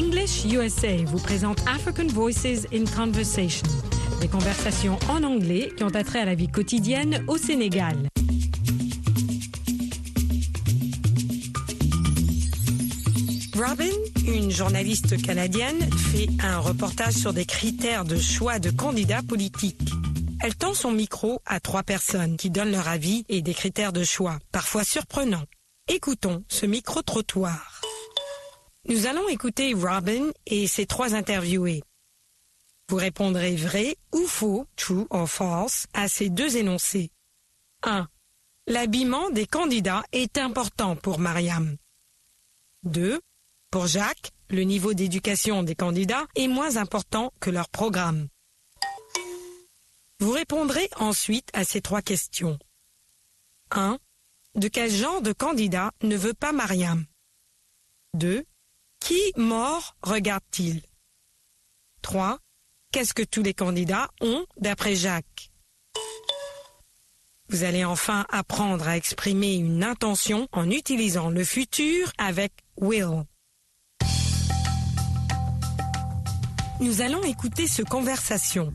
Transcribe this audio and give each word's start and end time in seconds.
English 0.00 0.46
USA 0.46 0.96
vous 1.04 1.18
présente 1.18 1.60
African 1.68 2.06
Voices 2.06 2.66
in 2.72 2.86
Conversation, 2.86 3.66
des 4.22 4.28
conversations 4.28 4.98
en 5.10 5.22
anglais 5.24 5.70
qui 5.76 5.84
ont 5.84 5.94
attrait 5.94 6.20
à 6.20 6.24
la 6.24 6.34
vie 6.34 6.48
quotidienne 6.48 7.22
au 7.28 7.36
Sénégal. 7.36 8.08
Robin, 13.54 13.92
une 14.26 14.50
journaliste 14.50 15.20
canadienne, 15.20 15.78
fait 16.12 16.28
un 16.42 16.58
reportage 16.60 17.12
sur 17.12 17.34
des 17.34 17.44
critères 17.44 18.06
de 18.06 18.16
choix 18.16 18.58
de 18.58 18.70
candidats 18.70 19.22
politiques. 19.22 19.90
Elle 20.42 20.54
tend 20.54 20.72
son 20.72 20.92
micro 20.92 21.42
à 21.44 21.60
trois 21.60 21.82
personnes 21.82 22.38
qui 22.38 22.48
donnent 22.48 22.72
leur 22.72 22.88
avis 22.88 23.26
et 23.28 23.42
des 23.42 23.52
critères 23.52 23.92
de 23.92 24.02
choix, 24.02 24.38
parfois 24.50 24.84
surprenants. 24.84 25.44
Écoutons 25.88 26.42
ce 26.48 26.64
micro-trottoir. 26.64 27.82
Nous 28.90 29.06
allons 29.06 29.28
écouter 29.28 29.72
Robin 29.72 30.32
et 30.46 30.66
ses 30.66 30.84
trois 30.84 31.14
interviewés. 31.14 31.84
Vous 32.88 32.96
répondrez 32.96 33.54
vrai 33.54 33.96
ou 34.12 34.26
faux, 34.26 34.66
true 34.74 35.06
or 35.10 35.30
false, 35.30 35.86
à 35.94 36.08
ces 36.08 36.28
deux 36.28 36.56
énoncés. 36.56 37.12
1. 37.84 38.08
L'habillement 38.66 39.30
des 39.30 39.46
candidats 39.46 40.02
est 40.10 40.38
important 40.38 40.96
pour 40.96 41.20
Mariam. 41.20 41.76
2. 42.82 43.20
Pour 43.70 43.86
Jacques, 43.86 44.32
le 44.48 44.62
niveau 44.62 44.92
d'éducation 44.92 45.62
des 45.62 45.76
candidats 45.76 46.26
est 46.34 46.48
moins 46.48 46.76
important 46.76 47.32
que 47.38 47.50
leur 47.50 47.68
programme. 47.68 48.26
Vous 50.18 50.32
répondrez 50.32 50.90
ensuite 50.96 51.48
à 51.52 51.62
ces 51.62 51.80
trois 51.80 52.02
questions. 52.02 52.58
1. 53.70 54.00
De 54.56 54.66
quel 54.66 54.90
genre 54.90 55.22
de 55.22 55.32
candidat 55.32 55.92
ne 56.02 56.16
veut 56.16 56.34
pas 56.34 56.50
Mariam? 56.50 57.06
2. 58.14 58.44
Qui 59.00 59.32
mort 59.36 59.96
regarde-t-il? 60.02 60.82
3. 62.02 62.38
Qu'est-ce 62.92 63.14
que 63.14 63.22
tous 63.22 63.42
les 63.42 63.54
candidats 63.54 64.08
ont 64.20 64.44
d'après 64.56 64.94
Jacques? 64.94 65.50
Vous 67.48 67.64
allez 67.64 67.84
enfin 67.84 68.26
apprendre 68.30 68.86
à 68.86 68.96
exprimer 68.96 69.54
une 69.54 69.82
intention 69.82 70.46
en 70.52 70.70
utilisant 70.70 71.30
le 71.30 71.42
futur 71.44 72.12
avec 72.18 72.52
will. 72.76 73.24
Nous 76.80 77.00
allons 77.02 77.22
écouter 77.24 77.66
ce 77.66 77.82
conversation. 77.82 78.72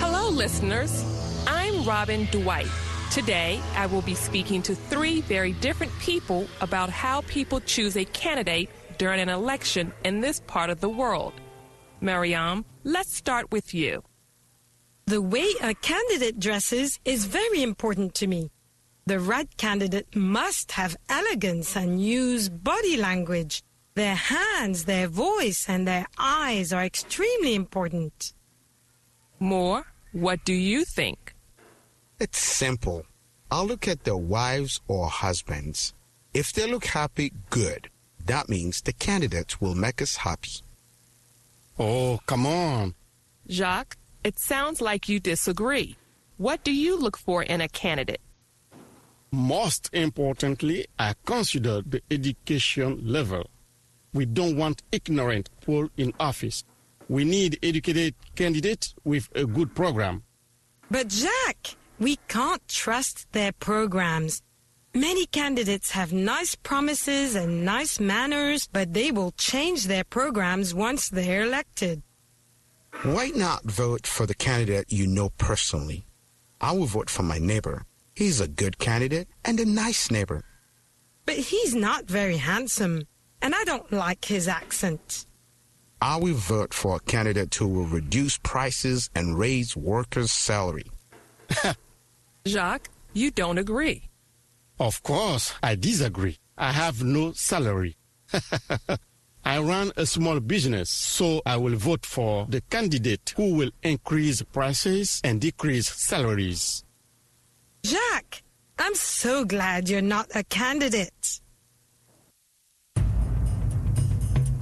Hello, 0.00 0.30
listeners. 0.30 1.04
I'm 1.46 1.82
Robin 1.86 2.24
Dwight. 2.30 2.68
Today, 3.12 3.60
I 3.74 3.84
will 3.84 4.00
be 4.00 4.14
speaking 4.14 4.62
to 4.62 4.74
three 4.74 5.20
very 5.20 5.52
different 5.52 5.92
people 5.98 6.48
about 6.62 6.88
how 6.88 7.20
people 7.20 7.60
choose 7.60 7.94
a 7.94 8.06
candidate 8.06 8.70
during 8.96 9.20
an 9.20 9.28
election 9.28 9.92
in 10.02 10.20
this 10.20 10.40
part 10.46 10.70
of 10.70 10.80
the 10.80 10.88
world. 10.88 11.34
Mariam, 12.00 12.64
let's 12.84 13.14
start 13.14 13.52
with 13.52 13.74
you. 13.74 14.02
The 15.04 15.20
way 15.20 15.46
a 15.60 15.74
candidate 15.74 16.40
dresses 16.40 16.98
is 17.04 17.26
very 17.26 17.62
important 17.62 18.14
to 18.14 18.26
me. 18.26 18.50
The 19.04 19.20
right 19.20 19.54
candidate 19.58 20.16
must 20.16 20.72
have 20.72 20.96
elegance 21.10 21.76
and 21.76 22.02
use 22.02 22.48
body 22.48 22.96
language. 22.96 23.62
Their 23.94 24.14
hands, 24.14 24.86
their 24.86 25.06
voice, 25.06 25.66
and 25.68 25.86
their 25.86 26.06
eyes 26.16 26.72
are 26.72 26.82
extremely 26.82 27.54
important. 27.54 28.32
Mort, 29.38 29.84
what 30.12 30.46
do 30.46 30.54
you 30.54 30.86
think? 30.86 31.31
It's 32.22 32.38
simple. 32.38 33.04
I'll 33.50 33.66
look 33.66 33.88
at 33.88 34.04
their 34.04 34.16
wives 34.16 34.80
or 34.86 35.08
husbands. 35.08 35.92
If 36.32 36.52
they 36.52 36.70
look 36.70 36.84
happy, 36.84 37.32
good. 37.50 37.90
That 38.26 38.48
means 38.48 38.80
the 38.80 38.92
candidate 38.92 39.60
will 39.60 39.74
make 39.74 40.00
us 40.00 40.14
happy. 40.14 40.62
Oh, 41.80 42.20
come 42.26 42.46
on. 42.46 42.94
Jacques, 43.50 43.96
it 44.22 44.38
sounds 44.38 44.80
like 44.80 45.08
you 45.08 45.18
disagree. 45.18 45.96
What 46.36 46.62
do 46.62 46.72
you 46.72 46.96
look 46.96 47.16
for 47.16 47.42
in 47.42 47.60
a 47.60 47.66
candidate? 47.66 48.20
Most 49.32 49.90
importantly, 49.92 50.86
I 51.00 51.14
consider 51.26 51.82
the 51.82 52.02
education 52.08 53.00
level. 53.02 53.50
We 54.14 54.26
don't 54.26 54.56
want 54.56 54.84
ignorant 54.92 55.50
people 55.58 55.88
in 55.96 56.12
office. 56.20 56.62
We 57.08 57.24
need 57.24 57.58
educated 57.64 58.14
candidates 58.36 58.94
with 59.02 59.28
a 59.34 59.44
good 59.44 59.74
program. 59.74 60.22
But 60.88 61.08
Jack, 61.08 61.74
we 62.02 62.16
can't 62.26 62.66
trust 62.66 63.30
their 63.32 63.52
programs. 63.52 64.42
Many 64.92 65.24
candidates 65.26 65.92
have 65.92 66.12
nice 66.12 66.54
promises 66.54 67.34
and 67.36 67.64
nice 67.64 68.00
manners, 68.00 68.68
but 68.70 68.92
they 68.92 69.10
will 69.10 69.30
change 69.32 69.86
their 69.86 70.04
programs 70.04 70.74
once 70.74 71.08
they're 71.08 71.42
elected. 71.42 72.02
Why 73.04 73.28
not 73.34 73.64
vote 73.64 74.06
for 74.06 74.26
the 74.26 74.34
candidate 74.34 74.86
you 74.92 75.06
know 75.06 75.30
personally? 75.38 76.04
I 76.60 76.72
will 76.72 76.86
vote 76.86 77.08
for 77.08 77.22
my 77.22 77.38
neighbor. 77.38 77.84
He's 78.14 78.40
a 78.40 78.48
good 78.48 78.78
candidate 78.78 79.28
and 79.44 79.58
a 79.60 79.64
nice 79.64 80.10
neighbor. 80.10 80.42
But 81.24 81.36
he's 81.36 81.74
not 81.74 82.04
very 82.04 82.36
handsome, 82.36 83.06
and 83.40 83.54
I 83.54 83.64
don't 83.64 83.90
like 83.92 84.24
his 84.24 84.48
accent. 84.48 85.24
I 86.02 86.16
will 86.16 86.34
vote 86.34 86.74
for 86.74 86.96
a 86.96 87.00
candidate 87.00 87.54
who 87.54 87.68
will 87.68 87.86
reduce 87.86 88.38
prices 88.38 89.08
and 89.14 89.38
raise 89.38 89.76
workers' 89.76 90.32
salary. 90.32 90.90
Jacques, 92.46 92.90
you 93.12 93.30
don't 93.30 93.58
agree. 93.58 94.02
Of 94.78 95.02
course, 95.02 95.54
I 95.62 95.76
disagree. 95.76 96.38
I 96.58 96.72
have 96.72 97.02
no 97.04 97.32
salary. 97.32 97.96
I 99.44 99.58
run 99.58 99.92
a 99.96 100.06
small 100.06 100.40
business, 100.40 100.88
so 100.90 101.42
I 101.44 101.56
will 101.56 101.76
vote 101.76 102.06
for 102.06 102.46
the 102.48 102.60
candidate 102.70 103.34
who 103.36 103.54
will 103.54 103.70
increase 103.82 104.42
prices 104.42 105.20
and 105.24 105.40
decrease 105.40 105.88
salaries. 105.88 106.84
Jacques, 107.84 108.42
I'm 108.78 108.94
so 108.94 109.44
glad 109.44 109.88
you're 109.88 110.00
not 110.00 110.26
a 110.34 110.44
candidate. 110.44 111.40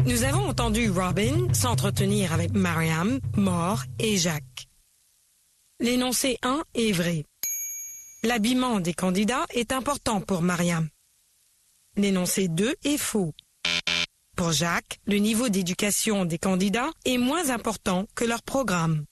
Nous 0.07 0.25
avons 0.25 0.49
entendu 0.49 0.91
Robin 0.91 1.53
s'entretenir 1.53 2.33
avec 2.33 2.53
Mariam, 2.55 3.21
Mort 3.37 3.85
et 3.99 4.17
Jacques. 4.17 4.67
L'énoncé 5.79 6.39
1 6.43 6.63
est 6.75 6.93
vrai. 6.93 7.27
L'habillement 8.23 8.81
des 8.81 8.93
candidats 8.93 9.47
est 9.55 9.73
important 9.73 10.21
pour 10.21 10.43
Mariam. 10.43 10.91
L'énoncé 11.97 12.49
2 12.49 12.77
est 12.85 12.99
faux. 12.99 13.33
Pour 14.37 14.53
Jacques, 14.53 15.01
le 15.07 15.17
niveau 15.17 15.49
d'éducation 15.49 16.27
des 16.27 16.37
candidats 16.37 16.91
est 17.07 17.17
moins 17.17 17.49
important 17.49 18.07
que 18.15 18.25
leur 18.25 18.43
programme. 18.43 19.07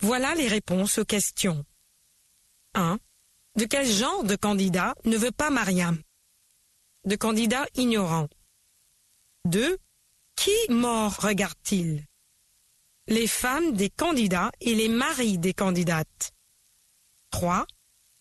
Voilà 0.00 0.34
les 0.34 0.48
réponses 0.48 0.96
aux 0.96 1.04
questions. 1.04 1.62
1. 2.74 2.98
De 3.56 3.66
quel 3.66 3.86
genre 3.86 4.24
de 4.24 4.36
candidat 4.36 4.94
ne 5.04 5.18
veut 5.18 5.30
pas 5.30 5.50
Mariam 5.50 6.00
De 7.04 7.16
candidats 7.16 7.66
ignorants. 7.74 8.28
2. 9.44 9.76
Qui 10.36 10.56
mort 10.70 11.16
regarde-t-il? 11.20 12.06
Les 13.08 13.26
femmes 13.26 13.74
des 13.74 13.90
candidats 13.90 14.52
et 14.62 14.74
les 14.74 14.88
maris 14.88 15.36
des 15.36 15.52
candidates. 15.52 16.32
3. 17.30 17.66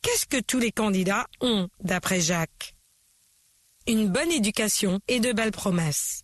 Qu'est-ce 0.02 0.25
que 0.25 0.40
tous 0.40 0.59
les 0.59 0.72
candidats 0.72 1.28
ont 1.42 1.70
d'après 1.81 2.22
Jacques? 2.22 2.75
Une 3.88 4.08
bonne 4.08 4.31
éducation 4.31 5.00
et 5.08 5.20
de 5.20 5.34
belles 5.34 5.52
promesses. 5.52 6.24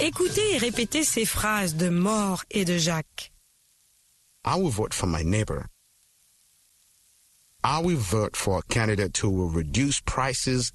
Écoutez 0.00 0.54
et 0.54 0.58
répétez 0.58 1.02
ces 1.02 1.24
phrases 1.24 1.74
de 1.74 1.88
Mort 1.88 2.44
et 2.50 2.64
de 2.64 2.78
Jacques. 2.78 3.32
I 4.46 4.54
will 4.56 4.70
vote 4.70 4.94
for 4.94 5.08
my 5.08 5.24
neighbor. 5.24 5.66
I 7.64 7.80
will 7.82 7.98
vote 7.98 8.36
for 8.36 8.58
a 8.58 8.62
candidate 8.72 9.18
who 9.18 9.28
will 9.30 9.50
reduce 9.50 10.00
prices. 10.00 10.72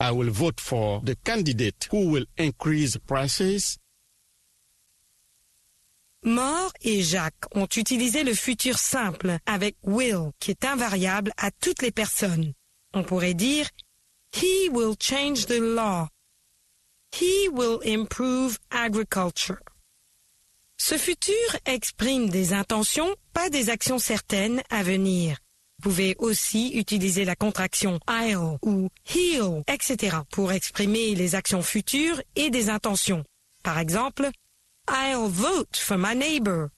I 0.00 0.10
will 0.10 0.30
vote 0.30 0.60
for 0.60 1.00
the 1.04 1.14
candidate 1.24 1.88
who 1.92 2.10
will 2.10 2.26
increase 2.36 2.96
prices. 3.06 3.78
Mort 6.24 6.72
et 6.82 7.02
Jacques 7.02 7.46
ont 7.56 7.66
utilisé 7.66 8.22
le 8.22 8.34
futur 8.34 8.78
simple 8.78 9.38
avec 9.44 9.76
will, 9.82 10.30
qui 10.38 10.52
est 10.52 10.64
invariable 10.64 11.32
à 11.36 11.50
toutes 11.50 11.82
les 11.82 11.90
personnes. 11.90 12.52
On 12.94 13.02
pourrait 13.02 13.34
dire 13.34 13.68
He 14.36 14.68
will 14.70 14.94
change 15.00 15.46
the 15.46 15.58
law. 15.58 16.08
He 17.12 17.48
will 17.52 17.80
improve 17.84 18.58
agriculture. 18.70 19.58
Ce 20.78 20.96
futur 20.96 21.34
exprime 21.66 22.28
des 22.28 22.52
intentions, 22.52 23.14
pas 23.32 23.50
des 23.50 23.68
actions 23.68 23.98
certaines 23.98 24.62
à 24.70 24.82
venir. 24.84 25.38
Vous 25.78 25.90
pouvez 25.90 26.14
aussi 26.18 26.70
utiliser 26.74 27.24
la 27.24 27.34
contraction 27.34 27.98
I'll 28.08 28.58
ou 28.62 28.88
he'll, 29.12 29.64
etc. 29.66 30.18
pour 30.30 30.52
exprimer 30.52 31.16
les 31.16 31.34
actions 31.34 31.62
futures 31.62 32.22
et 32.36 32.50
des 32.50 32.68
intentions. 32.68 33.24
Par 33.64 33.78
exemple, 33.78 34.30
I'll 34.88 35.28
vote 35.28 35.76
for 35.76 35.96
my 35.96 36.14
neighbor. 36.14 36.70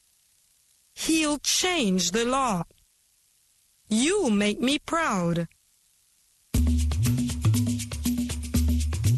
He'll 0.94 1.38
change 1.38 2.10
the 2.10 2.24
law. 2.24 2.64
You 3.88 4.30
make 4.30 4.60
me 4.60 4.78
proud. 4.78 5.46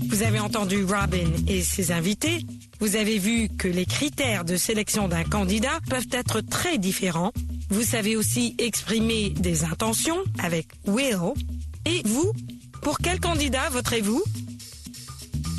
Vous 0.09 0.23
avez 0.23 0.41
entendu 0.41 0.83
Robin 0.85 1.31
et 1.47 1.63
ses 1.63 1.93
invités. 1.93 2.39
Vous 2.81 2.97
avez 2.97 3.19
vu 3.19 3.49
que 3.49 3.69
les 3.69 3.85
critères 3.85 4.45
de 4.45 4.57
sélection 4.57 5.09
d'un 5.09 5.25
candidat 5.25 5.79
peuvent 5.91 6.09
être 6.11 6.41
très 6.41 6.79
différents. 6.79 7.33
Vous 7.69 7.83
savez 7.83 8.17
aussi 8.17 8.55
exprimer 8.59 9.31
des 9.31 9.65
intentions 9.65 10.23
avec 10.39 10.69
will. 10.87 11.35
Et 11.85 12.03
vous, 12.07 12.33
pour 12.83 12.99
quel 12.99 13.21
candidat 13.21 13.69
voterez-vous? 13.69 14.23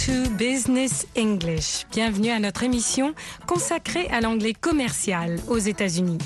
to 0.05 0.29
Business 0.37 1.07
English. 1.17 1.85
Bienvenue 1.91 2.29
à 2.29 2.39
notre 2.39 2.61
émission 2.61 3.15
consacrée 3.47 4.07
à 4.09 4.21
l'anglais 4.21 4.53
commercial 4.53 5.39
aux 5.47 5.57
États-Unis. 5.57 6.19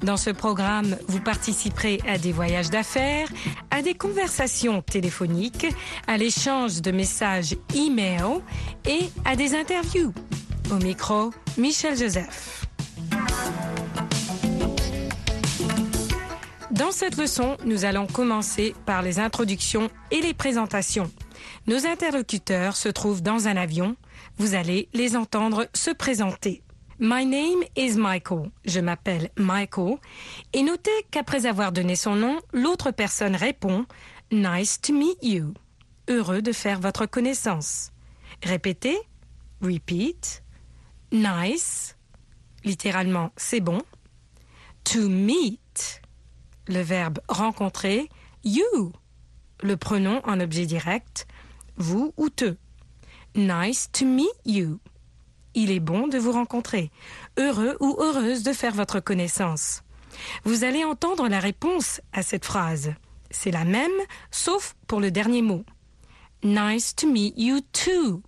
Dans 0.00 0.16
ce 0.16 0.30
programme, 0.30 0.96
vous 1.08 1.20
participerez 1.20 2.00
à 2.08 2.16
des 2.16 2.32
voyages 2.32 2.70
d'affaires, 2.70 3.28
à 3.70 3.82
des 3.82 3.92
conversations 3.92 4.80
téléphoniques, 4.80 5.66
à 6.06 6.16
l'échange 6.16 6.80
de 6.80 6.90
messages 6.92 7.54
e-mail 7.74 8.40
et 8.86 9.10
à 9.26 9.36
des 9.36 9.54
interviews. 9.54 10.14
Au 10.70 10.76
micro, 10.76 11.30
Michel 11.58 11.98
Joseph. 11.98 12.66
Dans 16.70 16.90
cette 16.90 17.18
leçon, 17.18 17.58
nous 17.66 17.84
allons 17.84 18.06
commencer 18.06 18.74
par 18.86 19.02
les 19.02 19.18
introductions 19.18 19.90
et 20.10 20.22
les 20.22 20.32
présentations. 20.32 21.10
Nos 21.66 21.84
interlocuteurs 21.84 22.76
se 22.76 22.88
trouvent 22.88 23.22
dans 23.22 23.48
un 23.48 23.56
avion. 23.56 23.96
Vous 24.38 24.54
allez 24.54 24.88
les 24.94 25.16
entendre 25.16 25.66
se 25.74 25.90
présenter. 25.90 26.62
My 27.00 27.26
name 27.26 27.64
is 27.74 27.96
Michael. 27.96 28.52
Je 28.64 28.78
m'appelle 28.78 29.30
Michael. 29.36 29.96
Et 30.52 30.62
notez 30.62 30.92
qu'après 31.10 31.44
avoir 31.44 31.72
donné 31.72 31.96
son 31.96 32.14
nom, 32.14 32.38
l'autre 32.52 32.92
personne 32.92 33.34
répond 33.34 33.84
Nice 34.30 34.80
to 34.80 34.92
meet 34.92 35.18
you. 35.22 35.54
Heureux 36.08 36.40
de 36.40 36.52
faire 36.52 36.78
votre 36.78 37.04
connaissance. 37.04 37.90
Répétez. 38.44 38.96
Repeat. 39.60 40.44
Nice. 41.10 41.96
Littéralement, 42.62 43.32
c'est 43.36 43.60
bon. 43.60 43.82
To 44.84 45.08
meet. 45.08 46.00
Le 46.68 46.80
verbe 46.80 47.18
rencontrer. 47.28 48.08
You. 48.44 48.92
Le 49.62 49.76
pronom 49.76 50.20
en 50.24 50.38
objet 50.38 50.66
direct 50.66 51.26
vous 51.76 52.12
ou 52.16 52.28
te. 52.28 52.56
Nice 53.34 53.90
to 53.92 54.04
meet 54.04 54.28
you. 54.44 54.78
Il 55.54 55.70
est 55.70 55.80
bon 55.80 56.06
de 56.06 56.18
vous 56.18 56.32
rencontrer. 56.32 56.90
Heureux 57.38 57.76
ou 57.80 57.96
heureuse 57.98 58.42
de 58.42 58.52
faire 58.52 58.74
votre 58.74 59.00
connaissance. 59.00 59.82
Vous 60.44 60.64
allez 60.64 60.84
entendre 60.84 61.28
la 61.28 61.40
réponse 61.40 62.00
à 62.12 62.22
cette 62.22 62.44
phrase. 62.44 62.94
C'est 63.30 63.50
la 63.50 63.64
même, 63.64 63.90
sauf 64.30 64.74
pour 64.86 65.00
le 65.00 65.10
dernier 65.10 65.42
mot. 65.42 65.64
Nice 66.42 66.94
to 66.94 67.10
meet 67.10 67.34
you 67.36 67.60
too. 67.72 68.22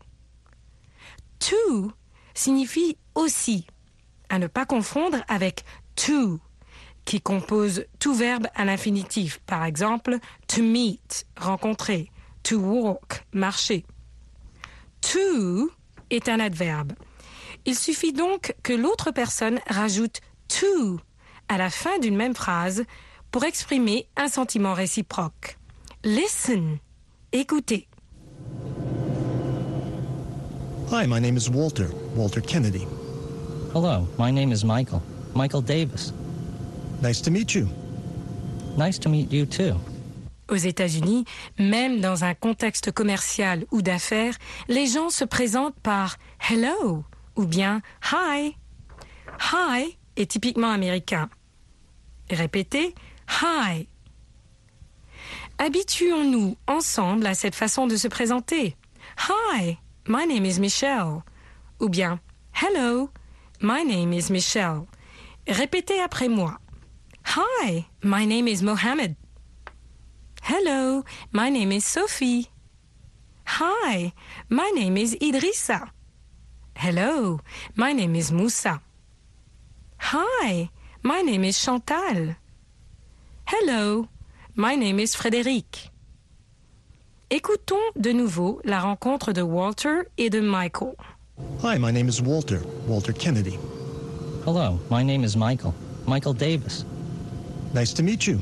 To 1.41 1.93
signifie 2.35 2.97
aussi, 3.15 3.67
à 4.29 4.39
ne 4.39 4.47
pas 4.47 4.67
confondre 4.67 5.19
avec 5.29 5.65
to, 5.97 6.41
qui 7.05 7.21
compose 7.21 7.85
tout 7.99 8.15
verbe 8.15 8.49
à 8.55 8.65
l'infinitif. 8.65 9.41
Par 9.47 9.65
exemple, 9.65 10.19
to 10.47 10.63
meet, 10.63 11.27
rencontrer 11.37 12.11
to 12.45 12.59
walk, 12.59 13.25
marcher. 13.33 13.85
To 15.01 15.71
est 16.11 16.29
un 16.29 16.41
adverbe. 16.41 16.93
Il 17.67 17.75
suffit 17.75 18.13
donc 18.13 18.55
que 18.63 18.73
l'autre 18.73 19.11
personne 19.11 19.61
rajoute 19.69 20.21
to 20.49 21.01
à 21.49 21.59
la 21.59 21.71
fin 21.71 21.99
d'une 21.99 22.17
même 22.17 22.35
phrase 22.35 22.85
pour 23.31 23.45
exprimer 23.45 24.07
un 24.17 24.29
sentiment 24.29 24.75
réciproque. 24.75 25.59
Listen, 26.05 26.79
écoutez. 27.33 27.87
Hi, 30.91 31.07
my 31.07 31.21
name 31.21 31.37
is 31.37 31.51
Walter, 31.51 31.91
Walter 32.17 32.41
Kennedy. 32.41 32.87
Hello, 33.75 34.09
my 34.19 34.31
name 34.31 34.53
is 34.53 34.65
Michael, 34.65 35.03
Michael 35.35 35.61
Davis. 35.61 36.13
Nice 37.03 37.21
to 37.21 37.31
meet 37.31 37.55
you. 37.55 37.69
Nice 38.79 38.99
to 39.01 39.09
meet 39.09 39.31
you 39.31 39.45
too. 39.45 39.79
Aux 40.49 40.57
États-Unis, 40.57 41.25
même 41.59 42.01
dans 42.01 42.25
un 42.25 42.35
contexte 42.35 42.91
commercial 42.91 43.67
ou 43.71 43.83
d'affaires, 43.83 44.37
les 44.69 44.87
gens 44.87 45.11
se 45.11 45.25
présentent 45.25 45.79
par 45.81 46.17
hello 46.49 47.05
ou 47.37 47.45
bien 47.45 47.83
hi. 48.13 48.57
Hi 49.53 49.99
est 50.17 50.31
typiquement 50.31 50.71
américain. 50.71 51.29
Répétez 52.31 52.95
hi. 53.43 53.89
Habituons-nous 55.59 56.57
ensemble 56.67 57.27
à 57.27 57.35
cette 57.35 57.55
façon 57.55 57.87
de 57.87 57.97
se 57.97 58.09
présenter. 58.09 58.77
Hi, 59.29 59.77
my 60.09 60.27
name 60.27 60.47
is 60.47 60.61
Michelle. 60.61 61.23
Ou 61.81 61.89
bien 61.89 62.21
Hello, 62.55 63.11
my 63.61 63.85
name 63.85 64.13
is 64.13 64.31
Michelle. 64.31 64.83
Répétez 65.47 66.01
après 66.01 66.29
moi. 66.29 66.59
Hi, 67.37 67.85
my 68.03 68.27
name 68.27 68.49
is 68.49 68.63
Mohammed. 68.63 69.15
Hello, 70.51 71.05
my 71.31 71.51
name 71.51 71.73
is 71.73 71.85
Sophie. 71.85 72.49
Hi, 73.45 74.15
my 74.49 74.71
name 74.75 74.97
is 74.97 75.15
Idrissa. 75.21 75.91
Hello, 76.75 77.41
my 77.77 77.93
name 77.93 78.17
is 78.17 78.33
Moussa. 78.33 78.81
Hi, 79.99 80.71
my 81.03 81.21
name 81.21 81.45
is 81.45 81.63
Chantal. 81.63 82.35
Hello, 83.45 84.09
my 84.55 84.75
name 84.75 84.99
is 84.99 85.15
Frédéric. 85.15 85.91
Écoutons 87.29 87.93
de 87.95 88.13
nouveau 88.15 88.63
la 88.65 88.81
rencontre 88.81 89.35
de 89.35 89.43
Walter 89.43 90.09
et 90.17 90.31
de 90.31 90.41
Michael. 90.41 90.95
Hi, 91.61 91.77
my 91.77 91.93
name 91.93 92.09
is 92.09 92.23
Walter, 92.23 92.63
Walter 92.87 93.13
Kennedy. 93.13 93.59
Hello, 94.47 94.81
my 94.89 95.03
name 95.03 95.25
is 95.25 95.37
Michael, 95.37 95.75
Michael 96.07 96.33
Davis. 96.33 96.87
Nice 97.75 97.93
to 97.93 98.03
meet 98.03 98.27
you. 98.27 98.41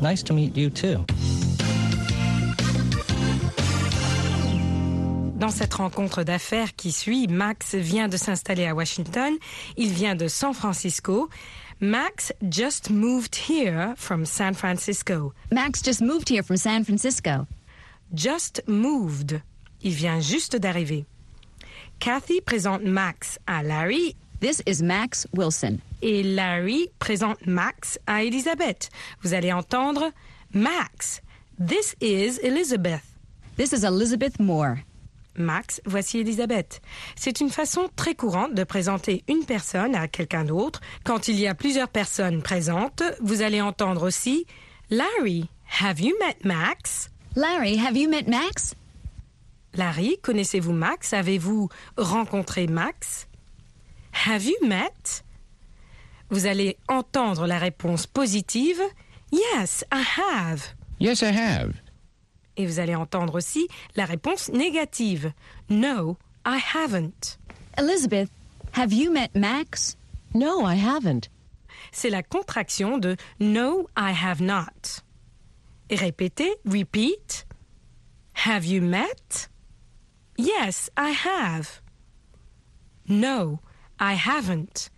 Nice 0.00 0.22
to 0.24 0.34
meet 0.34 0.56
you 0.56 0.70
too. 0.70 1.04
Dans 5.38 5.50
cette 5.50 5.72
rencontre 5.74 6.22
d'affaires 6.22 6.74
qui 6.76 6.92
suit, 6.92 7.26
Max 7.26 7.74
vient 7.74 8.08
de 8.08 8.16
s'installer 8.16 8.66
à 8.66 8.74
Washington. 8.74 9.34
Il 9.76 9.90
vient 9.90 10.14
de 10.14 10.28
San 10.28 10.52
Francisco. 10.52 11.30
Max 11.80 12.32
just 12.50 12.90
moved 12.90 13.34
here 13.34 13.94
from 13.96 14.26
San 14.26 14.52
Francisco. 14.54 15.32
Max 15.50 15.82
just 15.82 16.02
moved 16.02 16.28
here 16.28 16.42
from 16.42 16.58
San 16.58 16.84
Francisco. 16.84 17.46
Just 18.12 18.62
moved. 18.66 19.40
Il 19.82 19.92
vient 19.92 20.20
juste 20.20 20.56
d'arriver. 20.56 21.06
Kathy 22.00 22.40
présente 22.42 22.82
Max 22.84 23.38
à 23.46 23.62
Larry 23.62 24.14
This 24.40 24.62
is 24.66 24.82
Max 24.82 25.26
Wilson. 25.34 25.80
Et 26.02 26.22
Larry 26.22 26.90
présente 26.98 27.46
Max 27.46 27.98
à 28.06 28.24
Elizabeth. 28.24 28.90
Vous 29.22 29.34
allez 29.34 29.52
entendre 29.52 30.12
Max. 30.52 31.22
This 31.58 31.94
is 32.00 32.38
Elizabeth. 32.42 33.02
This 33.56 33.72
is 33.72 33.84
Elizabeth 33.84 34.38
Moore. 34.38 34.76
Max, 35.36 35.80
voici 35.86 36.18
Elisabeth. 36.18 36.80
C'est 37.16 37.40
une 37.40 37.50
façon 37.50 37.88
très 37.96 38.14
courante 38.14 38.54
de 38.54 38.64
présenter 38.64 39.24
une 39.28 39.44
personne 39.44 39.94
à 39.94 40.08
quelqu'un 40.08 40.44
d'autre. 40.44 40.80
Quand 41.04 41.28
il 41.28 41.38
y 41.38 41.46
a 41.46 41.54
plusieurs 41.54 41.88
personnes 41.88 42.42
présentes, 42.42 43.02
vous 43.20 43.42
allez 43.42 43.60
entendre 43.60 44.06
aussi 44.06 44.46
Larry, 44.90 45.48
have 45.80 46.00
you 46.00 46.14
met 46.20 46.36
Max? 46.44 47.10
Larry, 47.36 47.78
have 47.78 47.96
you 47.96 48.08
met 48.08 48.26
Max? 48.26 48.74
Larry, 49.74 50.18
connaissez-vous 50.20 50.72
Max? 50.72 51.12
Avez-vous 51.12 51.68
rencontré 51.96 52.66
Max? 52.66 53.28
Have 54.26 54.44
you 54.44 54.56
met? 54.66 55.22
Vous 56.30 56.46
allez 56.46 56.76
entendre 56.88 57.46
la 57.46 57.58
réponse 57.58 58.06
positive 58.06 58.80
Yes, 59.32 59.84
I 59.92 60.02
have. 60.18 60.62
Yes, 60.98 61.22
I 61.22 61.26
have. 61.36 61.74
Et 62.56 62.66
vous 62.66 62.78
allez 62.78 62.94
entendre 62.94 63.36
aussi 63.36 63.68
la 63.96 64.04
réponse 64.04 64.48
négative 64.50 65.32
No, 65.68 66.16
I 66.46 66.58
haven't. 66.74 67.38
Elizabeth, 67.78 68.28
have 68.72 68.92
you 68.92 69.10
met 69.12 69.30
Max? 69.34 69.96
No, 70.34 70.66
I 70.66 70.76
haven't. 70.76 71.28
C'est 71.92 72.10
la 72.10 72.22
contraction 72.22 72.98
de 72.98 73.16
No, 73.40 73.88
I 73.96 74.12
have 74.12 74.40
not. 74.40 75.02
Et 75.88 75.96
répétez, 75.96 76.54
repeat. 76.64 77.46
Have 78.46 78.64
you 78.64 78.80
met? 78.82 79.48
Yes, 80.38 80.90
I 80.96 81.12
have. 81.12 81.80
No, 83.08 83.58
I 83.98 84.14
haven't. 84.14 84.90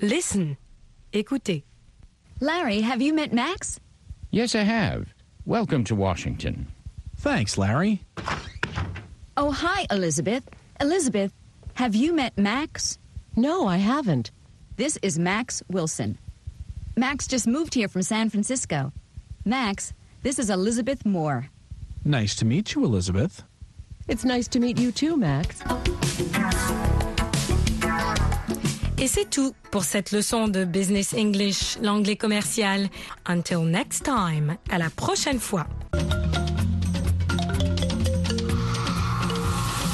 Listen. 0.00 0.56
Écoutez. 1.12 1.64
Larry, 2.40 2.80
have 2.82 3.02
you 3.02 3.12
met 3.12 3.32
Max? 3.32 3.80
Yes, 4.30 4.54
I 4.54 4.62
have. 4.62 5.08
Welcome 5.44 5.82
to 5.84 5.96
Washington. 5.96 6.68
Thanks, 7.16 7.58
Larry. 7.58 8.02
Oh, 9.36 9.50
hi, 9.50 9.86
Elizabeth. 9.90 10.48
Elizabeth, 10.80 11.32
have 11.74 11.96
you 11.96 12.12
met 12.14 12.38
Max? 12.38 12.98
No, 13.34 13.66
I 13.66 13.78
haven't. 13.78 14.30
This 14.76 14.98
is 15.02 15.18
Max 15.18 15.64
Wilson. 15.68 16.16
Max 16.96 17.26
just 17.26 17.48
moved 17.48 17.74
here 17.74 17.88
from 17.88 18.02
San 18.02 18.30
Francisco. 18.30 18.92
Max, 19.44 19.92
this 20.22 20.38
is 20.38 20.48
Elizabeth 20.48 21.04
Moore. 21.04 21.48
Nice 22.04 22.36
to 22.36 22.44
meet 22.44 22.74
you, 22.76 22.84
Elizabeth. 22.84 23.42
It's 24.06 24.24
nice 24.24 24.46
to 24.48 24.60
meet 24.60 24.78
you 24.78 24.92
too, 24.92 25.16
Max. 25.16 25.60
Et 29.00 29.06
c'est 29.06 29.30
tout 29.30 29.54
pour 29.70 29.84
cette 29.84 30.10
leçon 30.10 30.48
de 30.48 30.64
Business 30.64 31.14
English, 31.16 31.78
l'anglais 31.80 32.16
commercial. 32.16 32.88
Until 33.26 33.58
next 33.58 34.02
time, 34.02 34.56
à 34.70 34.78
la 34.78 34.90
prochaine 34.90 35.38
fois. 35.38 35.68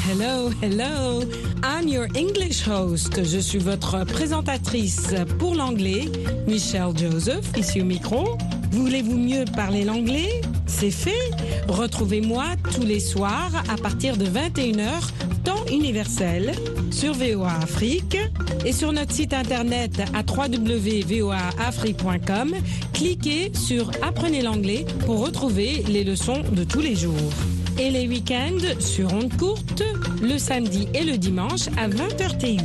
Hello, 0.08 0.50
hello. 0.62 1.22
I'm 1.62 1.86
your 1.86 2.06
English 2.16 2.66
host. 2.66 3.22
Je 3.22 3.38
suis 3.38 3.58
votre 3.58 4.04
présentatrice 4.06 5.14
pour 5.38 5.54
l'anglais, 5.54 6.06
Michelle 6.46 6.96
Joseph, 6.96 7.44
ici 7.58 7.82
au 7.82 7.84
micro. 7.84 8.38
Voulez-vous 8.70 9.18
mieux 9.18 9.44
parler 9.54 9.84
l'anglais? 9.84 10.40
C'est 10.66 10.90
fait. 10.90 11.30
Retrouvez-moi 11.68 12.46
tous 12.74 12.82
les 12.82 13.00
soirs 13.00 13.50
à 13.68 13.76
partir 13.76 14.16
de 14.16 14.24
21h, 14.26 15.10
temps 15.44 15.64
universel, 15.70 16.52
sur 16.90 17.12
VOA 17.14 17.52
Afrique 17.62 18.18
et 18.64 18.72
sur 18.72 18.92
notre 18.92 19.12
site 19.12 19.32
internet 19.32 20.02
à 20.14 20.22
www.voaafrique.com. 20.26 22.54
Cliquez 22.92 23.52
sur 23.54 23.92
Apprenez 24.02 24.42
l'anglais 24.42 24.84
pour 25.06 25.24
retrouver 25.24 25.84
les 25.88 26.02
leçons 26.04 26.42
de 26.52 26.64
tous 26.64 26.80
les 26.80 26.94
jours. 26.94 27.32
Et 27.78 27.88
les 27.90 28.06
week-ends 28.06 28.60
sur 28.78 29.12
ondes 29.12 29.36
courtes, 29.36 29.82
le 30.22 30.38
samedi 30.38 30.86
et 30.94 31.02
le 31.02 31.18
dimanche 31.18 31.66
à 31.76 31.88
20h 31.88 32.38
TU. 32.38 32.62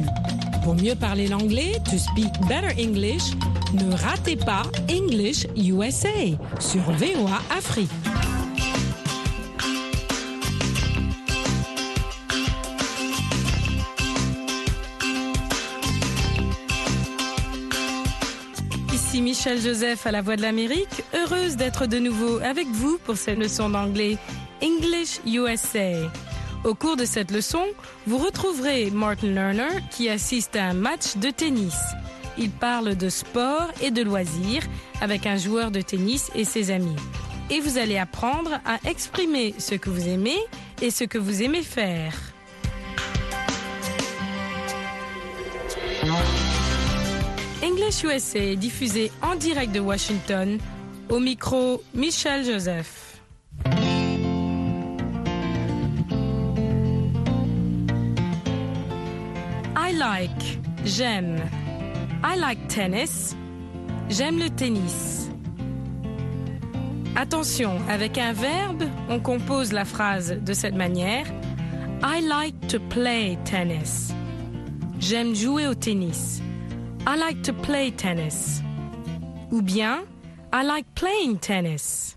Pour 0.64 0.76
mieux 0.76 0.94
parler 0.96 1.28
l'anglais, 1.28 1.74
to 1.90 1.98
speak 1.98 2.32
better 2.48 2.80
English, 2.80 3.24
ne 3.74 3.92
ratez 3.92 4.36
pas 4.36 4.62
English 4.90 5.48
USA 5.56 6.10
sur 6.60 6.82
VOA 6.92 7.42
Afrique. 7.58 7.90
Michel 19.30 19.62
Joseph 19.62 20.08
à 20.08 20.12
la 20.12 20.24
Voix 20.24 20.38
de 20.38 20.42
l'Amérique, 20.42 21.04
heureuse 21.14 21.56
d'être 21.56 21.86
de 21.86 22.00
nouveau 22.00 22.40
avec 22.40 22.66
vous 22.66 22.98
pour 22.98 23.16
cette 23.16 23.38
leçon 23.38 23.70
d'anglais 23.70 24.18
English 24.60 25.20
USA. 25.24 26.10
Au 26.64 26.74
cours 26.74 26.96
de 26.96 27.06
cette 27.06 27.30
leçon, 27.30 27.64
vous 28.08 28.18
retrouverez 28.18 28.90
Martin 28.90 29.28
Lerner 29.28 29.84
qui 29.92 30.10
assiste 30.10 30.56
à 30.56 30.66
un 30.66 30.74
match 30.74 31.16
de 31.18 31.30
tennis. 31.30 31.78
Il 32.40 32.50
parle 32.50 32.96
de 32.96 33.08
sport 33.08 33.68
et 33.84 33.92
de 33.92 34.02
loisirs 34.02 34.64
avec 35.00 35.28
un 35.28 35.38
joueur 35.38 35.70
de 35.70 35.82
tennis 35.82 36.32
et 36.34 36.44
ses 36.44 36.72
amis. 36.72 36.96
Et 37.52 37.60
vous 37.60 37.78
allez 37.78 38.00
apprendre 38.00 38.60
à 38.66 38.80
exprimer 38.90 39.54
ce 39.60 39.76
que 39.76 39.92
vous 39.92 40.08
aimez 40.08 40.40
et 40.82 40.90
ce 40.90 41.04
que 41.04 41.20
vous 41.20 41.44
aimez 41.44 41.62
faire. 41.62 42.16
English 47.90 48.04
USA 48.04 48.56
diffusé 48.56 49.12
en 49.24 49.36
direct 49.36 49.74
de 49.74 49.80
Washington. 49.80 50.60
Au 51.10 51.20
micro, 51.20 51.82
Michel 51.96 52.46
Joseph. 52.46 53.20
I 59.76 59.92
like, 59.98 60.60
j'aime. 60.86 61.42
I 62.24 62.38
like 62.38 62.60
tennis. 62.68 63.36
J'aime 64.08 64.38
le 64.38 64.52
tennis. 64.52 65.32
Attention, 67.16 67.72
avec 67.90 68.20
un 68.20 68.34
verbe, 68.34 68.84
on 69.10 69.20
compose 69.20 69.74
la 69.74 69.86
phrase 69.86 70.38
de 70.40 70.54
cette 70.54 70.76
manière. 70.76 71.26
I 72.04 72.22
like 72.22 72.68
to 72.68 72.80
play 72.90 73.36
tennis. 73.46 74.14
J'aime 75.00 75.34
jouer 75.34 75.66
au 75.66 75.74
tennis. 75.74 76.44
I 77.08 77.16
like 77.16 77.42
to 77.44 77.54
play 77.54 77.92
tennis. 77.92 78.62
Ou 79.52 79.62
bien, 79.62 80.08
I 80.54 80.64
like 80.64 80.86
playing 80.96 81.40
tennis. 81.40 82.16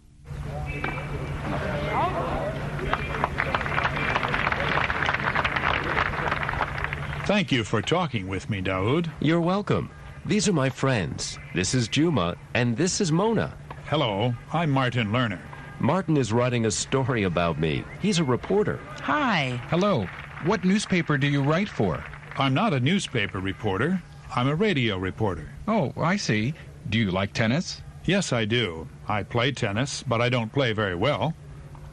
Thank 7.25 7.53
you 7.53 7.65
for 7.65 7.81
talking 7.81 8.29
with 8.29 8.51
me, 8.51 8.61
Daoud. 8.61 9.11
You're 9.21 9.41
welcome. 9.41 9.91
These 10.27 10.49
are 10.49 10.53
my 10.53 10.69
friends. 10.69 11.39
This 11.55 11.75
is 11.75 11.89
Juma, 11.89 12.37
and 12.55 12.77
this 12.77 13.01
is 13.01 13.13
Mona. 13.13 13.57
Hello, 13.87 14.35
I'm 14.53 14.71
Martin 14.71 15.09
Lerner. 15.09 15.41
Martin 15.81 16.17
is 16.17 16.33
writing 16.33 16.67
a 16.67 16.71
story 16.71 17.23
about 17.23 17.59
me. 17.59 17.85
He's 18.01 18.19
a 18.19 18.25
reporter. 18.25 18.81
Hi. 19.03 19.61
Hello. 19.69 20.07
What 20.45 20.65
newspaper 20.65 21.17
do 21.17 21.29
you 21.29 21.43
write 21.43 21.69
for? 21.69 22.05
I'm 22.37 22.55
not 22.55 22.73
a 22.73 22.81
newspaper 22.81 23.41
reporter. 23.41 24.03
I'm 24.35 24.49
a 24.49 24.55
radio 24.55 24.97
reporter. 24.97 25.51
Oh, 25.69 25.93
I 25.97 26.17
see. 26.17 26.55
Do 26.89 26.99
you 26.99 27.11
like 27.11 27.35
tennis? 27.35 27.83
Yes, 28.07 28.33
I 28.33 28.47
do. 28.47 28.89
I 29.07 29.23
play 29.25 29.53
tennis, 29.53 30.03
but 30.03 30.23
I 30.23 30.31
don't 30.31 30.51
play 30.51 30.73
very 30.73 30.95
well. 30.95 31.35